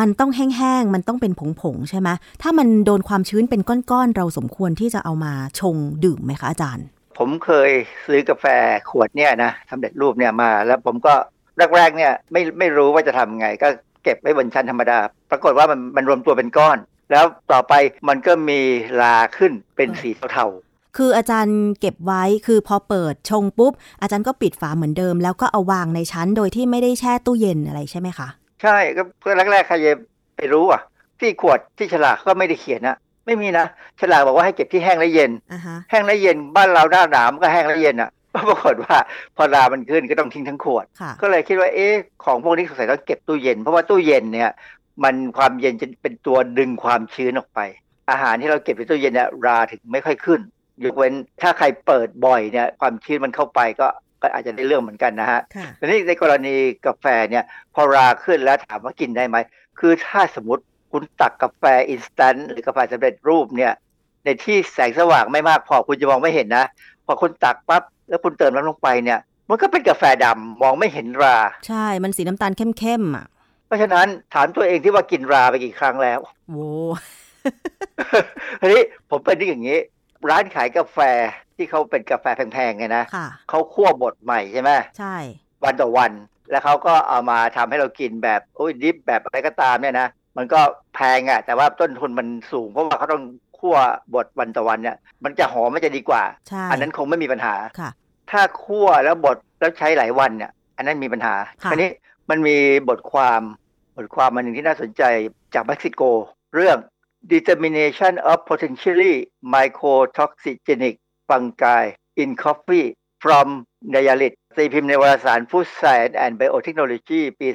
[0.00, 1.32] มันต้องแห้งๆ มันต้องเป็น
[1.62, 2.08] ผงๆ ใช่ไหม
[2.42, 6.86] ถ้ามันโดนความชื้นเป็นก้อนๆ เราสมควรที่จะเอามาชงดื่มไหมคะอาจารย์
[7.18, 7.70] ผมเคย
[8.06, 8.46] ซื้อกาแฟ
[8.90, 11.14] ขวดเนี่ยนะสำเร็จรูปเนี่ยมา แล้วผมก็
[11.76, 13.68] แรกๆ เนี่ยไม่ไม่รู้ว่าจะทำไง ก็
[14.04, 14.98] เก็บไว้บนชั้นธรรมดา
[15.30, 16.78] ปรากฏว่ามันมันรวมตัวเป็นก้อน
[17.10, 17.74] แล้วต่อไป
[18.08, 18.60] มันก็มี
[19.00, 20.46] ลาขึ้นเป็นสีเทา
[20.96, 23.72] คืออาจารย์เก็บไว้คือพอเปิดชงปุ๊บ
[24.02, 29.92] อาจารย์ก็ปิดฝาเหมือนเดิม แล้วก็เอาวางในชั้นโดยที่ไม่ได้แช่ตู้เย็นอะไรใช่ไหมคะๆ ใช่ก็เพื่อแรกๆใครจะ
[30.36, 30.82] ไปรู้อะ
[31.20, 32.96] ที่ขวดที่ฉลากก็ไม่ได้เขียนนะ
[33.26, 33.66] ไม่มีนะ
[34.00, 38.96] ฉลากบอกว่าให้เก็บที่แห้งและเย็นอ่าฮะแห้งและเย็นบ้านเราหน้าหนาวมันก็แห้งและเย็นอะปรากฏว่า
[39.36, 41.94] พอรามันขึ้นก็ต้องทิ้งทั้งขวดค่ะก็เลยคิดว่าเอ๊ะ
[42.24, 44.50] ของพวกนี้สงสัยต้องเก็บตู้เย็น เพราะว่าตู้เย็นเนี่ย
[45.04, 47.60] มันความเย็นจะเป็นตัวดึงความชื้นออกไป
[48.10, 50.40] อาหารที่เราเก็บในตู้เย็นเนี่ยราถึงไม่ค่อยขึ้น
[50.84, 53.86] ยกเว้นถ้าใครเปิดบ่อยเนี่ยความชื้นมันเข้าไปก็
[54.22, 56.54] ก็อาจจะได้เรื่องเหมือนกันนะฮะค่ะทีนี้ในกรณี
[56.86, 57.44] กาแฟเนี่ย
[57.74, 59.36] พอราขึ้นแล้วถามว่ากินได้ไหม
[59.80, 60.62] คือถ้าสมมติ
[60.92, 63.72] คุณตักกาแฟ instant หรือกาแฟสำเร็จรูปเนี่ย
[64.24, 66.64] ในที่แสงสว่างไม่มากพอคุณจะมองไม่เห็นนะ
[67.06, 71.36] พอคุณตักปั๊บแล้วคุณเติมน้ำลงไปเนี่ย มันก็เป็นกาแฟดำมองไม่เห็นรา
[71.66, 73.26] ใช่ มันสีน้ำตาลเข้มๆอะ
[73.66, 76.70] เพราะฉะนั้นถามตัวเองที่ว่ากินราไปกี่ครั้งแล้วโว้
[78.60, 79.78] ทีนี้ผมเป็นที่อย่างนี้
[80.30, 80.98] ร้านขายกาแฟ
[81.56, 85.16] ที่เขาเป็นกาแฟแพงๆไงนะค่ะเขาคั่วบดใหม่ใช่ไหมใช่
[85.64, 86.12] วันต่อวัน
[86.50, 90.60] แล้วเขาก็เอามาทำให้เรากินแบบโอ้ยดิฟแบบอะไรก็ตามเนี่ยนะมันก็
[90.94, 93.22] แพงอะ่ะแต่ว่าต้นทุนมันสูงเพราะว่าเขาต้อง
[93.58, 93.76] คั่ว
[94.14, 97.90] บดวันต่อวันเนี่ย มันจะหอมมันจะดีกว่าใช่อันนั้นคงไม่มีปัญหาค่ะ
[98.30, 101.90] ถ้าคั่วแล้วบดแล้วใช้หลายวันเนี่ย อันนั้นมีปัญหาค่ะคราวนี้
[102.30, 102.56] มันมี
[102.88, 103.40] บทความ
[103.96, 105.02] บทความมันหนึ่งที่น่าสนใจ
[105.54, 106.02] จากเม็กซิโก
[106.54, 106.76] เรื่อง
[107.34, 109.14] determination of potentially
[109.52, 110.96] mycotoxigenic
[111.28, 111.82] fungi
[112.22, 112.88] in coffee
[113.22, 113.46] from
[113.94, 117.48] Nayarit ตีพิมพ์ในวารสาร Food Science and Biotechnology ปี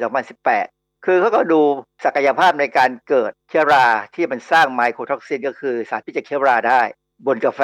[0.50, 1.62] 2018 คือเขาก็ดู
[2.06, 6.82] ศักยภาพในการเกิดเชื้อราที่มันสร้าง mycotoxin ก็คือสารพิษจากเชื้อราได้
[7.28, 7.62] บนกาแฟ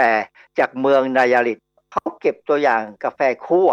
[0.60, 1.60] จากเมืองนายาริต
[1.92, 3.70] เขาเก็บตัวอย่างกาแฟคั่ว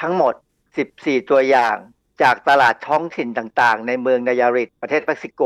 [0.00, 0.34] ทั้งหมด
[0.82, 1.76] 14 ตัวอย่าง
[2.22, 5.42] จากตลาดท้องถิ่นต่างๆ ในเมืองนายาริตประเทศเม็กซิโก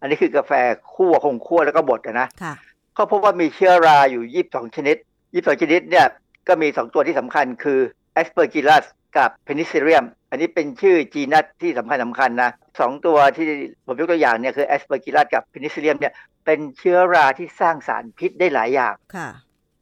[0.00, 0.52] อันนี้คือกาแฟ
[0.94, 2.54] คั่วคงคั่วแล้วก็บดอะนะค่ะ
[2.94, 4.96] เขาพบว่ามีเชื้อราอยู่22ชนิด
[5.28, 6.06] 22ชนิดเนี่ย
[6.48, 7.80] ก็มี2ตัวที่สำคัญคือ
[8.20, 8.84] Aspergillus
[9.16, 13.48] กับ Penicillium อันนี้เป็นชื่อ genus ที่สำคัญสำคัญนะสองตัวที่
[13.86, 16.12] ผมยกตัวอย่างเนี่ยคือ Aspergillus กับ Penicillium เนี่ย
[16.44, 19.28] เป็นเชื้อราที่สร้างสารพิษได้หลายอย่างค่ะ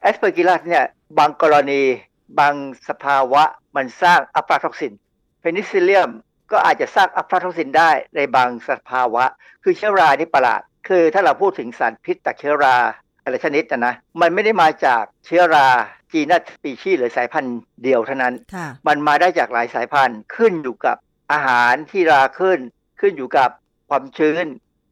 [0.09, 0.85] Aspergillus เนี่ย
[1.19, 1.83] บางกรณี
[2.39, 2.55] บาง
[2.89, 3.43] สภาวะ
[3.77, 4.93] มันสร้างอัฟลาท็อกซิน
[5.43, 6.11] Penicillium
[6.53, 9.25] ก็อาจจะสร้างอัฟลาท็อกซินได้ในบางสภาวะ
[9.63, 12.77] คือเชื้อรานี่ประหลาด คือถ้าเราพูดถึงสารพิษจากเชื้อรา
[13.23, 15.69] แต่ละชนิดนะนะมันไม่ได้มาจากเชื้อรา
[16.13, 20.97] จีนัสสปีชีส์หรือสายพันธุ์เดียวเท่านั้นค่ะมันมาได้จากหลายสายพันธุ์ขึ้นอยู่กับ
[21.33, 22.59] อาหารที่ราขึ้น
[23.01, 23.51] ขึ้นอยู่กับ
[23.89, 24.45] ความชื้น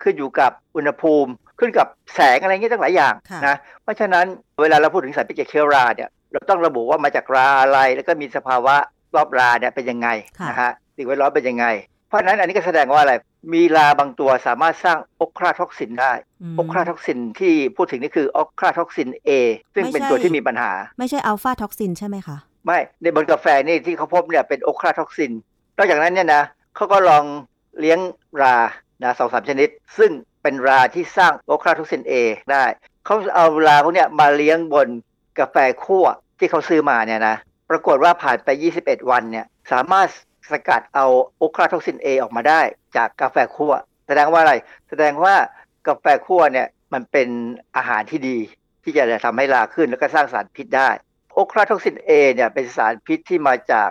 [0.02, 4.26] ขึ้นอยู่กับอุณหภูมิ ขึ้นกับแสงอะไรเงี้ยตั้งหลายอย่างค่ะนะเพราะฉะนั้น
[4.62, 8.74] เวลาเราพูดถึงสารพิษจากเชื้อราเนี่ยเราต้องระบุว่ามาจากราอะไรแล้วก็มีสภาวะ
[9.14, 11.66] รอบราเนี่ยเป็นยังไงค่ะนะฮะ สิ่งแวดล้อมเป็นยังไง
[12.08, 13.14] เพราะฉะนั้นอันนี้ก็แสดงว่าอะไร
[13.52, 16.12] มีราบางตัวสามารถสร้างโอคราท็อกซินได้
[16.54, 19.30] มโอคราท็อกซินที่พูดถึงนี่คือโอคราท็อกซิน A
[19.74, 22.36] ซึ่งเป็นไม่ใช่ตัวที่มีปัญหา ไม่ใช่อัฟลาท็อกซินใช่ไหมคะ
[22.66, 25.32] ไม่ในบนกาแฟนี่ที่เขาพบเนี่ยเป็นโอคราท็อกซิน
[25.76, 26.42] นอกจากนั้นเนี่ยนะ
[26.76, 27.24] เขาก็ลอง
[27.80, 27.98] เลี้ยง
[28.42, 28.56] รา
[29.02, 29.68] นะสองสามชนิด
[29.98, 30.10] ซึ่ง
[30.42, 32.12] เป็นราที่สร้างโอคราท็อกซิน A
[32.52, 32.64] ได้
[33.04, 34.88] เขาเอาราพวกเนี้ยมาเลี้ยงบน
[35.38, 36.06] กาแฟคั่ว
[36.38, 37.36] ที่เขาซื้อมาเนี่ยนะ
[37.70, 38.48] ปรากฏว่าผ่านไป
[38.80, 40.08] 21 วันเนี่ยสามารถ
[40.50, 41.06] สกัดเอา
[41.38, 42.60] โอคราท็อกซิน A ออกมาได้
[42.96, 43.72] จากกาแฟคั่ว
[44.06, 44.54] แสดงว่าอะไร
[44.88, 45.34] แสดงว่า
[45.86, 47.28] กาแฟคั่วเนี่ยมันเป็น
[47.76, 48.38] อาหารที่ดี
[48.82, 50.90] ที่จะทำให้ราขึ้นแล้วก็สร้างสารพิษได้
[51.34, 53.90] โอคราท็อกซิน A เนี่ยเป็นสารพิษที่มาจาก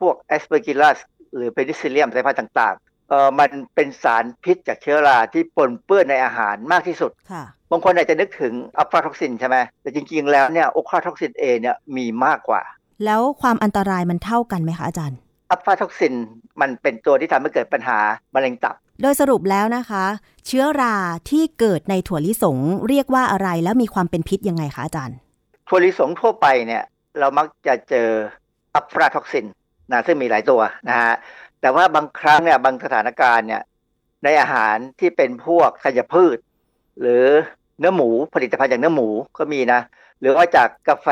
[0.00, 0.98] พวก Aspergillus
[1.34, 12.62] หรือ Penicillium สายพันธุ์ต่างๆเอ่อมันเป็นสารพิษจากเชื้อราที่ปนเปื้อนในอาหารมากที่สุดค่ะบางคนอาจจะนึกถึงอัฟลาท็อกซินใช่ไหมแต่จริงๆแล้วเนี่ยโอคราท็อกซิน A เนี่ยมีมากกว่า
[13.04, 15.18] แล้วความอันตรายมันเท่ากันไหมคะอาจารย์
[15.50, 16.14] อัฟลาท็อกซิน
[16.60, 17.98] มันเป็นตัวที่ทำให้เกิดปัญหา
[18.34, 20.04] มะเร็งตับ โดยสรุปแล้วนะคะ
[20.46, 20.96] เชื้อรา
[21.30, 25.16] ที่เกิดในถั่วลิสงเรียกว่าอะไรแล้วมีความเป็นพิษยังไงคะอาจารย์
[25.68, 26.82] ถั่วลิสงทั่วไปเนี่ย
[27.18, 28.08] เรามักจะเจอ
[28.74, 29.46] อัฟลาท็อกซิน
[29.92, 31.14] นะซึ่งมีหลายตัวนะฮะ
[31.60, 33.62] แต่ว่าบางครั้งเนี่ยบางสถานการณ์เนี่ย
[34.24, 36.38] ในอาหารที่เป็นพวกธัญพืช
[37.00, 37.24] หรือ
[37.78, 39.80] เนื้อหมูผลิตภัณฑ์จากเนื้อหมูก็มีนะ
[40.20, 41.08] หรือว่าจากกาแฟ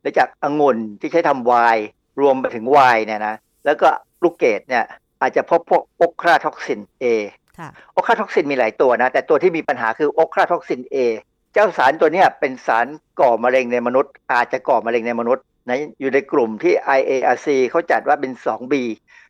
[0.00, 1.84] หรือจากองุ่นที่ใช้ทำไวน์
[2.20, 3.34] รวมไปถึงไวน์เนี่ยนะ
[3.64, 3.88] แล้วก็
[4.22, 4.84] ลูกเกดเนี่ย
[5.20, 7.04] อาจจะพบพวกโอคราท็อกซิน A
[7.58, 10.96] ค่ะโอคราท็อกซินมีหลายตัวนะ แต่ตัวที่มีปัญหาคือโอคราท็อกซิน A
[11.52, 12.86] เจ้าสารตัวเนี้ยเป็นสาร
[13.20, 18.74] ก่อมะเร็งในมนุษย์ อาจจะก่อมะเร็งในมนุษย์นะอยู่ในกลุ่มที่ IARC เขาจัดว่าเป็น 2B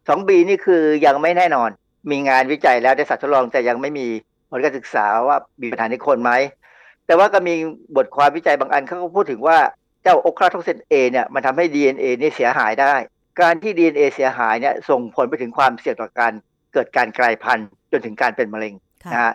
[0.09, 1.71] 2B นี่คือยังไม่แน่นอน
[2.11, 4.07] มีงานวิจัยแล้วในสัตว์ทดลองแต่ยังไม่มี
[4.51, 6.33] ผลการศึกษาว่ามีปัญหาในคนไหม
[7.07, 7.55] แต่ว่าก็มี
[7.97, 9.59] บทความวิจัยบางอันเขาก็พูดถึงว่า
[10.03, 12.95] เจ้าโอคราท็อกซิน A เนี่ยมันทำให้ DNA นี่เสียหายได้
[13.43, 16.33] การที่ DNA เสียหายเนี่ยส่งผลไปถึงความเสี่ยงต่อการ
[16.73, 18.75] เกิดการกลายพันธุ์จนถึงการเป็นมะเร็ง
[19.05, 19.33] ค่ะนะฮะ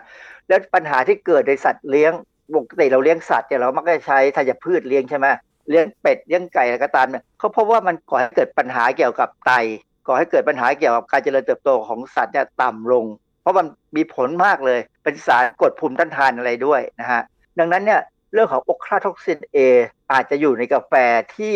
[0.48, 2.12] แล้วปัญหาที่เกิดในสัตว์เลี้ยง
[2.54, 5.26] ปกติเราเลี้ยงสัตว์เนี่ยเรามักจะใช้ธัญพืชเลี้ยงใช่ไหม
[5.68, 9.52] เลี้ยงเป็ดเลี้ยงไก่อะไรก็ตามเนี่ยเขาพบว่ามันก่อให้เกิดปัญหาเกี่ยวกับไต
[10.06, 13.04] ก่อให้เกิดปัญหาเกี่ยวกับการเจริญเติบโตของสัตว์เนี่ยต่ำลง
[13.40, 17.22] เพราะมันมีผลมากเลย เป็นสารกดภูมิต้านทานอะไรด้วยนะฮะ
[17.58, 18.00] ดังนั้นเนี่ย
[18.32, 19.58] เรื่องของโอคราท็อกซิน A
[20.12, 20.92] อาจจะอยู่ในกาแฟ
[21.36, 21.54] ที่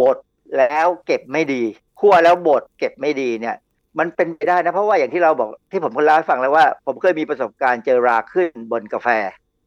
[0.00, 0.16] บด
[0.58, 1.62] แล้วเก็บไม่ดี
[2.00, 3.56] คั่วแล้วบดเก็บไม่ดีเนี่ย
[3.98, 9.08] มันเป็นไปได้นะ เพราะว่าอย่างที่เราบอกที่ผมเคยเล่าให้ฟังแล้วว่า ผมเคยมีประสบการณ์เจอราขึ้นบนกาแฟ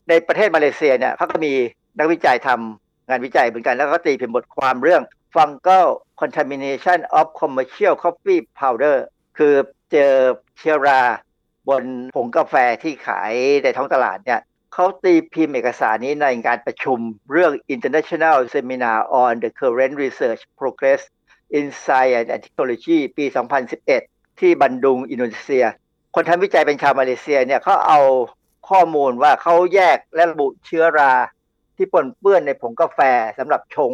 [0.09, 1.53] ในประเทศมาเลเซียเนี่ยเขาก็มี
[1.99, 5.01] นักวิจัยทำงานวิจัยเหมือนกันแล้วก็ตีพิมพ์บทความเรื่อง
[5.34, 5.88] fungal
[6.21, 8.97] contamination of commercial coffee powder
[9.38, 9.53] คือ
[9.91, 10.13] เจอ
[10.57, 11.01] เชื้อรา
[11.69, 11.84] บน
[12.15, 14.41] ผงกาแฟที่ขายในท้องตลาดเนี่ย
[14.73, 16.99] เขาตีพิมพ์เอกสารนี้ในงานประชุม
[17.32, 21.01] เรื่อง International Seminar on the Current Research Progress
[21.58, 23.26] in Science and Technology ปี
[23.82, 25.66] 2011 ที่บันดุงอินโดนีเซีย
[26.16, 27.99] คนทำวิจัยเป็นชาวมาเลเซียเนี่ยเขาเอา
[28.70, 31.14] ข้อมูลว่าเขาแยกและระบุเชื้อรา
[31.76, 32.99] ที่ปนเปื้อนในผงกาแฟ
[33.38, 33.91] สำหรับชง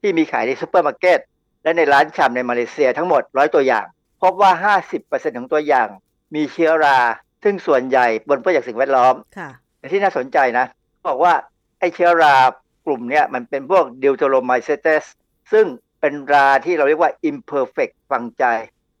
[0.00, 1.20] ที่มีขายในซูเปอร์มาร์เก็ต
[1.62, 3.86] และในร้านชำในมาเลเซียทั้งหมดร้อยตัวอย่าง
[4.22, 5.88] พบว่า 50%ของตัวอย่าง
[6.34, 6.98] มีเชื้อรา
[7.44, 10.66] ซึ่งส่วนใหญ่ปนเปื้อนจากสิ่งแวดล้อมค่ะแต่ที่น่าสนใจนะ
[11.08, 11.34] บอกว่า
[11.78, 12.34] ไอ้เชื้อรา
[12.86, 15.04] กลุ่มเนี้ยมันเป็นพวก Deuteromycetes
[15.52, 15.66] ซึ่ง
[16.00, 18.44] เป็นราที่เราเรียกว่า imperfect fungi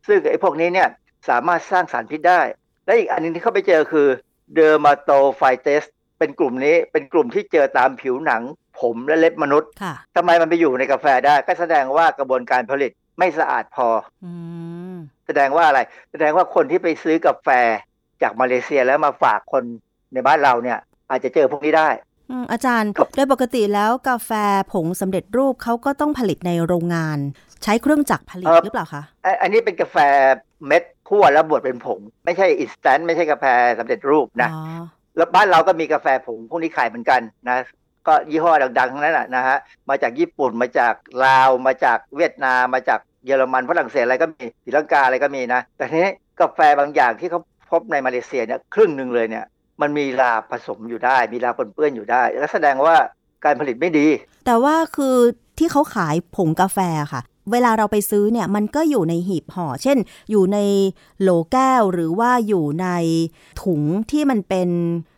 [0.06, 0.88] ซึ่งไอ้พวกนี้เนี่ย
[1.28, 2.40] สามารถสร้างสารพิษได้
[2.84, 4.06] และอีกอันหนึ่งที่เข้าไปเจอคือ
[4.54, 5.84] dermatophytes
[6.18, 8.42] เป็นกลุ่มนี้เป็นกลุ่มที่เจอตามผิวหนัง
[8.80, 13.88] ผมและเล็บมนุษย์ค่ะทำไมมันไปอยู่ในกาแฟได้ ก็แสดงว่ากระบวนการผลิตไม่สะอาดพอ
[14.24, 14.32] อื
[14.94, 14.96] ม
[15.26, 15.80] แสดงว่าอะไร
[16.12, 17.48] แสดงว่าคนที่ไปซื้อกาแฟ
[18.22, 19.62] จากมาเลเซียแล้วมาฝากคน
[20.12, 20.78] ในบ้านเราเนี่ย
[21.10, 21.88] อาจจะเจอพวกนี้ได้
[22.30, 24.30] อืมอาจารย์ครับโดยปกติแล้วกาแฟ
[24.72, 27.18] ผงสำเร็จรูปเขาก็ต้องผลิตในโรงงาน
[27.64, 29.96] ใช้เครื่องจักรผลิตหรือเปล่าคะอะอันนี้เป็นกาแฟ
[30.66, 33.44] เม็ดคั่วแล้วบดเป็นผง ไม่ใช่ instant ไม่ใช่กาแฟ
[33.78, 34.62] สำเร็จรูปนะอ๋อ
[35.16, 37.58] แล้วบ้านเราก็มีกาแฟผงพวกนี้ขายเหมือนกันนะ
[38.06, 39.56] ก็ยี่ห้อดังๆทั้งนั้นนะนะฮะ
[39.90, 49.44] มาจากญี่ปุ่นมาจากลาว มาจากเวียดนาม มาจากเยอรมันฝรั่งเศสอะไรก็มีศรีลังกาอะไรก็มีนะแต่ทีนี้กาแฟบางอย่างที่เขาพบในมาเลเซียเนี่ยครึ่งหนึ่งเลยเนี่ย
[49.82, 52.94] มันมีลาผสมอยู่ได้ มีลาปนเปื้อนอยู่ได้ แล้วแสดงว่า
[53.44, 54.06] การผลิตไม่ดี
[54.46, 55.16] แต่ว่าคือ
[55.58, 56.78] ที่เขาขายผงกาแฟ
[57.12, 57.22] ค่ะ
[57.52, 59.98] เวลาเราไปซื้อเนี่ยมันก็อยู่ในหีบห่อ เช่น
[60.30, 60.58] อยู่ใน
[61.20, 62.88] โหลแก้วหรือว่าอยู่ใน
[63.62, 64.68] ถุงที่มันเป็น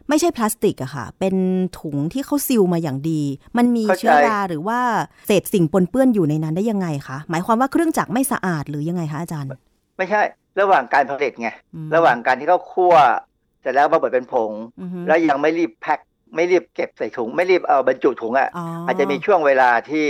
[0.09, 1.35] ไม่ใช่พลาสติกอะค่ะ เป็น
[1.81, 3.23] ถุงที่เขาซีลมาอย่างดี
[3.57, 4.81] มันมีเข้าใจเชื้อราหรือว่า
[5.27, 9.51] เศษสิ่งปนเปื้อนอยู่ในนั้นได้ยังไงคะ หมายความว่าเครื่องจักรไม่สะอาดหรือยังไงคะอาจารย์
[9.99, 10.23] ไม่ใช่
[10.61, 12.95] ระหว่างการผลิตไงอืมระหว่างการที่เขาคั่ว
[13.63, 14.51] เสร็จแล้วมาบดเป็นผง
[14.81, 16.01] อือฮึแล้วยังไม่รีบแพ็ค
[16.35, 20.05] ไม่รีบเก็บใส่ถุง ไม่รีบเอาบรรจุถุงอะอ๋ออาจจะมีช่วงเวลาที่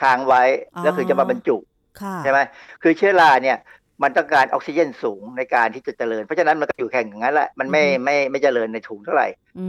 [0.00, 0.42] ค้างไว้
[0.74, 1.56] อ๋อแล้วถึงจะมาบรรจุ
[2.00, 2.38] ค่ะใช่ไหม
[2.82, 3.58] คือเชื้อราเนี่ย
[4.02, 9.28] มันต้องการออกซิเจนสูงในการที่จะเจริญ เพราะฉะนั้นมันก็อยู่แข่งอย่างนั้นแหละมันไม่ไม่ไม่เจริญในถุงเท่าไหร่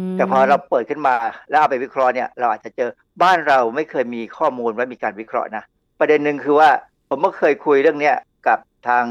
[0.10, 1.16] มแต่พอเราเปิดขึ้นมา
[1.50, 2.90] แล้วเอาไปวิเคราะห์เนี่ยเราอาจจะเจอ
[3.24, 5.64] บ้านเราไม่เคยมีข้อมูลว่ามีการวิเคราะห์นะ
[6.00, 6.70] ประเด็นหนึ่งคือว่า
[7.10, 8.16] ผมก็เคยคุยเรื่องเนี้ย
[8.48, 9.06] กับ ทาง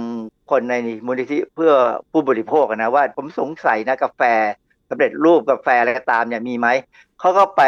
[0.51, 0.75] คนใน
[1.07, 1.73] มูลนิธิเพื่อ
[2.13, 4.23] ผู้บริโภคนะว่าผมสงสัยนะกาแฟ
[4.91, 6.69] สำเร็จรูปกาแฟอะไรก็ตามเนี่ยมีไหม
[7.21, 7.63] เขาก็ไป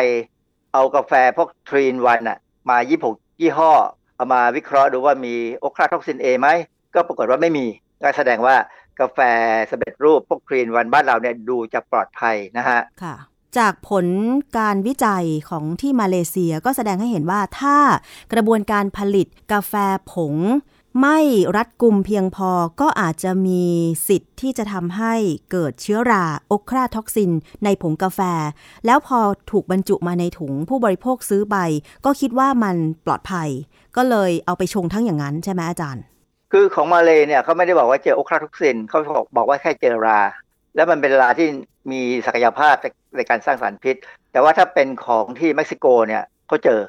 [0.72, 2.38] เอากาแฟพวกทรีนวันอะ
[2.70, 3.72] มายี่หกยี่ห้อ
[4.16, 6.48] เอามาวิเคราะห์ดูว่ามีโอคลาท็อกซินเอไหม
[6.94, 7.66] ก็ปรากฏว่าไม่มี
[8.02, 8.56] ก็แสดงว่า
[9.00, 9.18] กาแฟ
[9.70, 13.16] สำเร็จรูปพวกทรีนวันบ้านเราเนี่ยดูจะปลอดภัยนะฮะค่ะ
[13.58, 14.06] จากผล
[14.58, 17.76] การวิจัยของที่มาเลเซียก็แสดงให้เห็นว่าถ้า
[18.32, 19.74] กระบวนการผลิตกาแฟ
[20.12, 20.34] ผง
[21.00, 21.18] ไม่
[21.56, 23.62] รัดกุมเพียงพอก็อาจจะมี
[24.08, 25.14] สิทธิ์ที่จะทำให้
[25.50, 27.32] เกิดเชื้อรา ochratoxin
[27.64, 28.20] ในผงกาแฟ
[28.86, 29.18] แล้วพอ
[29.50, 31.56] ถูกบรรจุมาในถุงผู้บริโภคซื้อไป
[32.04, 32.76] ก็คิดว่ามัน
[33.06, 33.48] ปลอดภัย
[33.96, 36.04] ก็เลยเอาไปชงทั้งอย่างนั้นใช่ไหมอาจารย์
[36.52, 40.20] คือของมาเลยเนี่ยเขาไม่ได้บอกว่าเจอ ochratoxin เขาบอกบอกว่าแค่เจอรา
[40.74, 41.48] แล้วมันเป็นราที่
[41.90, 42.74] มีศักยภาพ
[43.16, 43.96] ในการสร้างสารพิษ
[44.32, 46.80] แต่ว่าถ้าเป็นของที่เม็กซิโกเนี่ยเขาเจอ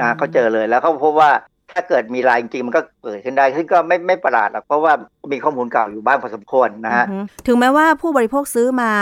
[0.00, 1.30] นะเขาเจอเลยแล้วเขาพบว่า
[1.76, 4.92] ถ้าเกิดมีราจริงๆมันก็เกิดขึ้นได้ซึ่งก็ไม่ไม่ประหลาดหรอกเพราะว่า
[5.32, 8.92] มีข้อมูลเก่าอยู่บ้างพอสมควรนะฮะอือฮึถึงแม้ว่าผู้บริโภคซื้อมา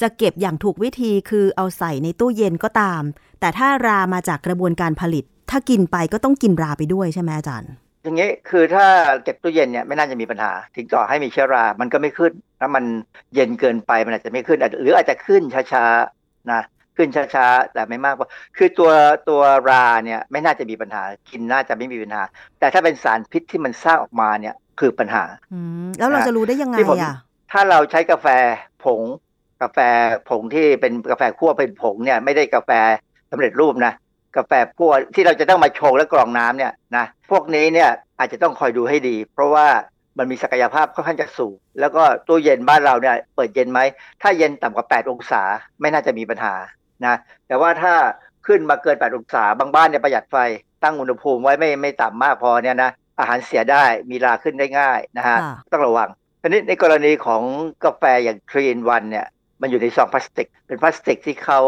[0.00, 3.02] จะเก็บอย่างถูกวิธีคือเอาใส่ในตู้เย็นก็ตาม
[3.40, 7.72] แต่ถ้ารามาจากกระบวนการผลิต ถ้ากินไปก็ต้องกินราไปด้วยใช่ไหมอาจารย์
[8.02, 8.86] อย่างนี้คือถ้า
[9.24, 12.84] เก็บตู้เย็นเนี่ยไม่น่าจะมีปัญหา ถึงต่อให้มีเชื้อรา มันก็ไม่ขึ้นถ้ามัน
[13.34, 16.62] เย็นเกินไปมันอาจจะไม่ขึ้นอาจจะหรืออาจจะขึ้นช้าๆนะ
[16.96, 18.90] ขึ้นช้าๆ แต่ไม่มากพอคือตัว
[19.28, 19.40] ตัว
[19.70, 22.22] ราเนี่ยไม่น่าจะมีปัญหา กินน่าจะไม่มีปัญหา
[22.58, 27.16] แต่ถ้าเป็นสารพิษที่มันสร้างออกมาเนี่ยคือปัญหาอืมแล้วเราจะรู้ได้ยังไงที่ผมอะ
[27.52, 28.26] ถ้าเราใช้กาแฟ
[28.84, 29.02] ผง
[29.62, 29.78] กาแฟ
[30.28, 32.70] ผงที่เป็นกาแฟคั่วเป็นผงเนี่ยไม่ได้กาแฟ
[33.30, 33.92] สำเร็จรูปนะ
[34.36, 39.66] กาแฟคั่วที่เราจะต้องมาชงและกรองน้ำเนี่ยนะพวกนี้เนี่ยอาจจะต้องคอยดูให้ดี เพราะว่า
[40.18, 43.80] มันมีศักยภาพค่อนข้างจะสูง แล้วก็ตู้เย็นบ้านเราเนี่ยเปิดเย็นไหม
[44.22, 45.42] ถ้าเย็นต่ำกว่า 8 องศา
[45.80, 46.54] ไม่น่าจะมีปัญหา
[47.06, 47.94] นะแต่ว่าถ้า
[48.46, 50.36] ขึ้นมาเกิน 8 องศาบางบ้านเนี่ยประหยัดไฟ
[50.82, 56.08] ตั้งอุณหภูมิไว้ไม่ไม่ต่ำมากพอเนี่ยนะอาหารเสียได้มีราขึ้นได้ง่ายนะฮะค่ะต้องระวัง
[56.40, 57.42] ทีนี้ในกรณีของ
[57.84, 59.26] กาแฟอย่างทรีนวันเนี่ย
[59.60, 61.60] มันอยู่ในซองพลาสติก เป็นพลาสติกที่เขา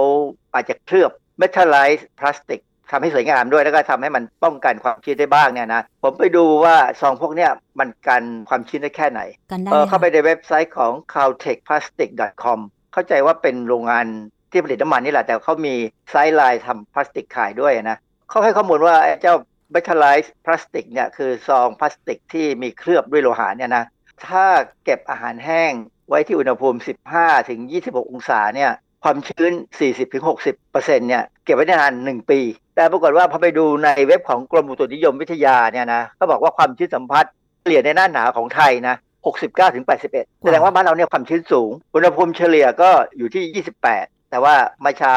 [0.55, 2.61] อาจจะเคลือบเมทัลไลซ์พลาสติก
[2.91, 9.21] ทำให้สวยงามด้วยแล้วก็ทำให้มันป้องกันความชื้นได้บ้างเนี่ยนะผมไปดูว่าซองพวกเนี้ยมันกันความชื้นได้แค่ไหน
[9.51, 12.59] กันได้เออไหมเข้าไปคะในเว็บไซต์ของ caltechplastic.com
[12.93, 14.07] เข้าใจว่าเป็นโรงงาน
[14.51, 15.75] ที่ผลิตน้ำมันนี่แหละ แต่เขามี
[16.11, 19.35] sideline ทำพลาสติกขายด้วยนะเขาให้ข้อมูลว่าไอ้เจ้า
[19.75, 23.85] metallized พลาสติกเนี่ยคือซองพลาสติกที่มีเคลือบด้วยโลหะเนี่ยนะ
[24.27, 24.47] ถ้า
[24.85, 25.73] เก็บอาหารแห้ง
[26.09, 26.79] ไว้ที่อุณหภูมิ
[27.13, 28.73] 15 ถึง 26 องศาเนี่ย
[29.05, 32.41] ความชื้น 40ถึง60เปอร์เซ็นต์เนี่ยเก็บไว้ได้นาน 1 ปี
[32.75, 37.25] แต่ปรากฏว่าพอไปดูในเว็บของกรมอุตุนิยมวิทยาเนี่ยนะเขาบอกว่าความชื้นสัมพัทธ์
[37.61, 38.97] เฉลี่ยในหน้าหนาวของไทยนะ
[39.35, 45.17] 69ถึง81 แสดงว่าบ้านเราเนี่ยความชื้นสูง อุณหภูมิเฉลี่ยก็อยู่ที่ 28 แต่ว่าเมื่อเช้า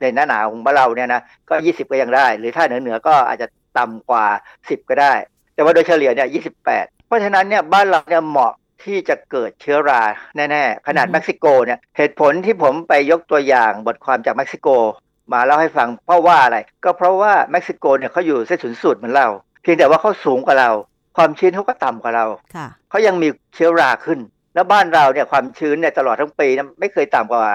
[0.00, 3.46] ในหน้าหนาวของบ้านเราเนี่ยนะก็ 20 ก็ยังได้ หรือถ้าเหนือเหนือๆก็อาจจะ
[3.78, 4.26] ต่ำกว่า
[4.58, 5.12] 10 ก็ได้
[5.54, 6.28] แต่ว่าโดยเฉลี่ยเนี่ย
[6.64, 8.52] 28 เพราะฉะนั้นเนี่ยบ้านเราเนี่ยเหมาะ
[8.84, 10.02] ที่จะเกิดเชื้อรา
[10.36, 14.68] แน่ๆ ขนาดเม็กซิโกเนี่ยเหตุผลที่ผมไปยกตัวอย่างบทความจากเม็กซิโก
[15.32, 19.28] มาเล่าให้ฟังเพราะว่าอะไร ก็เพราะว่าเม็กซิโกเนี่ยเขาอยู่เส้นศูนย์สูตรเหมือนเรา
[19.62, 20.70] เพียงแต่ว่าเขาสูงกว่าเรา
[21.16, 24.18] ความชื้นเขาก็ต่ำกว่าเราค่ะเขายังมีเชื้อราขึ้น
[24.54, 27.54] แล้วบ้านเราเนี่ยความชื้นเนี่ยตลอดทั้งปีนะไม่เคยต่ำกว่า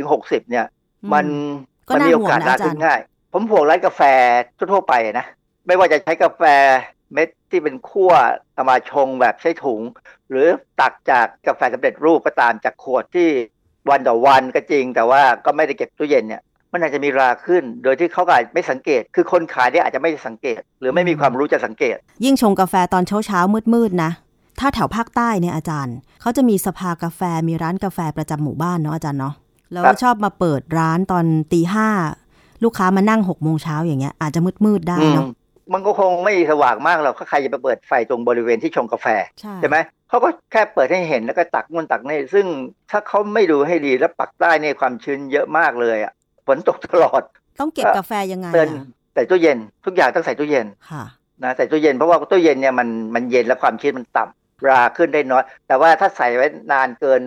[0.00, 0.66] 40-60 เนี่ย
[1.12, 1.26] มัน
[1.88, 3.00] ก็มันน่ามีโอกาสห่วงนะราอาจารย์ขึ้นง่าย
[3.32, 4.00] ผมห่วงร้านกาแฟ
[4.72, 5.26] ทั่วๆไปนะ
[5.66, 6.42] ไม่ว่าจะใช้กาแฟ
[7.12, 8.12] เม็ดที่เป็นคั่ว
[8.54, 9.80] เอามาชงแบบใช้ถุง
[10.30, 10.46] หรือ
[10.80, 13.28] ตักจากกาแฟสำเร็จรูปก็ตามจากขวดที่
[13.90, 16.42] วันต่อวันก็จริง แต่ว่าก็ไม่ได้เก็บตู้เย็นเนี่ย
[16.72, 24.10] มันอาจจะมีราขึ้น โดยที่เขาก็อาจไม่สังเกต คือคนขายเนี่ยอาจจะไม่ได้สังเกต หรือไม่มีความรู้จะสังเกต ยิ่งชงกาแฟตอนเช้าเช้ามืดมืดๆนะ
[24.60, 29.34] ถ้าแถวภาคใต้เนี่ยอาจารย์ เขาจะมีสภากาแฟมีร้านกาแฟประจำหมู่บ้านเนาะอาจารย์เนาะ
[29.72, 31.88] แล้วครับชอบมาเปิดร้านตอนตีห้า
[32.64, 35.26] ลูกค้ามานั่งหกโมงเช้าอย่างเงี้ยอาจจะมืดมืดๆได้อืมเนาะ
[35.72, 39.06] มันก็คงไม่สว่างมากหรอกถ้าใครจะไปเปิดไฟตรงบริเวณที่ชงกาแฟ
[39.40, 39.76] ใช่ใช่ไหม
[40.08, 42.46] เขาก็แค่เปิดให้เห็นแล้วก็ตักนู่นตักนี่ซึ่ง
[42.90, 46.12] ถ้าเขาไม่ดูให้ดีแล้วปักใต้เนี่ยความชื้นเยอะมากเลยอะ
[46.46, 47.22] ฝนตกตลอด
[47.60, 48.84] ต้องเก็บกาแฟยังไงเตือนอะ
[49.14, 51.04] ใส่ตู้เย็น ทุกอย่างต้องใส่ตู้เย็นค่ะ
[51.42, 57.22] นะใส่ตู้เย็นเพราะว่าตู้เย็นเนี่ยมันมันเย็นแล้วความชื้นมันต่ำ ราขึ้นได้น้อย แต่ว่าถ้าใส่ไว้นานเกิน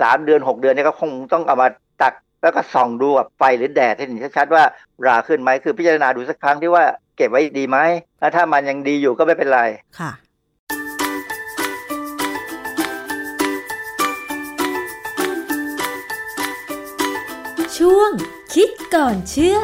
[0.00, 1.68] สามเดือนหกเดือนเนี่ยก็คงต้องเอามา
[2.02, 4.64] ตัก แล้วก็ส่องดูกับไฟหรือแดดให้เห็นชัดๆว่า
[5.06, 6.84] ราขึ้นไหมคือพิจารณาดูสักครั้งที่ว่า
[7.16, 7.78] เก็บไว้ดีไหม
[8.20, 9.62] แล้วถ้ามันยังดีอยู่ก็ไม่เป็นไร
[9.98, 10.10] ค่ะ
[17.78, 18.10] ช่วง
[18.54, 19.58] คิดก่อนเชื่อ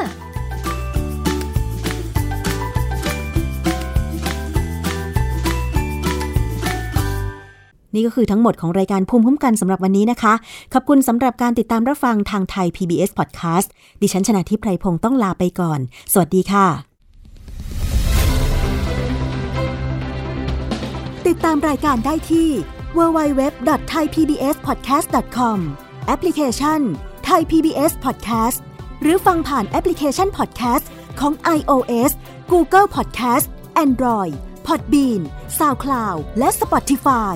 [7.93, 10.33] นี่ก็คือทั้งหมดของรายการภูมิคุ้มกันสำหรับวันนี้นะคะ
[10.73, 13.67] ขอบคุณสำหรับการติดตามรับฟังทางไทย PBS Podcast
[14.01, 15.79] ดิฉันชนะทิพไพรพงศ์ต้องลาไปก่อน
[16.13, 16.67] สวัสดีค่ะ
[21.27, 22.49] ติดตามรายการได้ที่
[22.97, 25.57] www.thaipbspodcast.com
[26.07, 26.79] แอปพลิเคชัน
[27.29, 28.59] Thai PBS Podcast
[29.01, 30.85] หรือฟังผ่านแอปพลิเคชัน Podcast
[31.19, 32.11] ของ iOS
[32.51, 33.47] Google Podcast
[33.85, 34.33] Android
[34.67, 35.21] Podbean
[35.59, 37.35] SoundCloud และ Spotify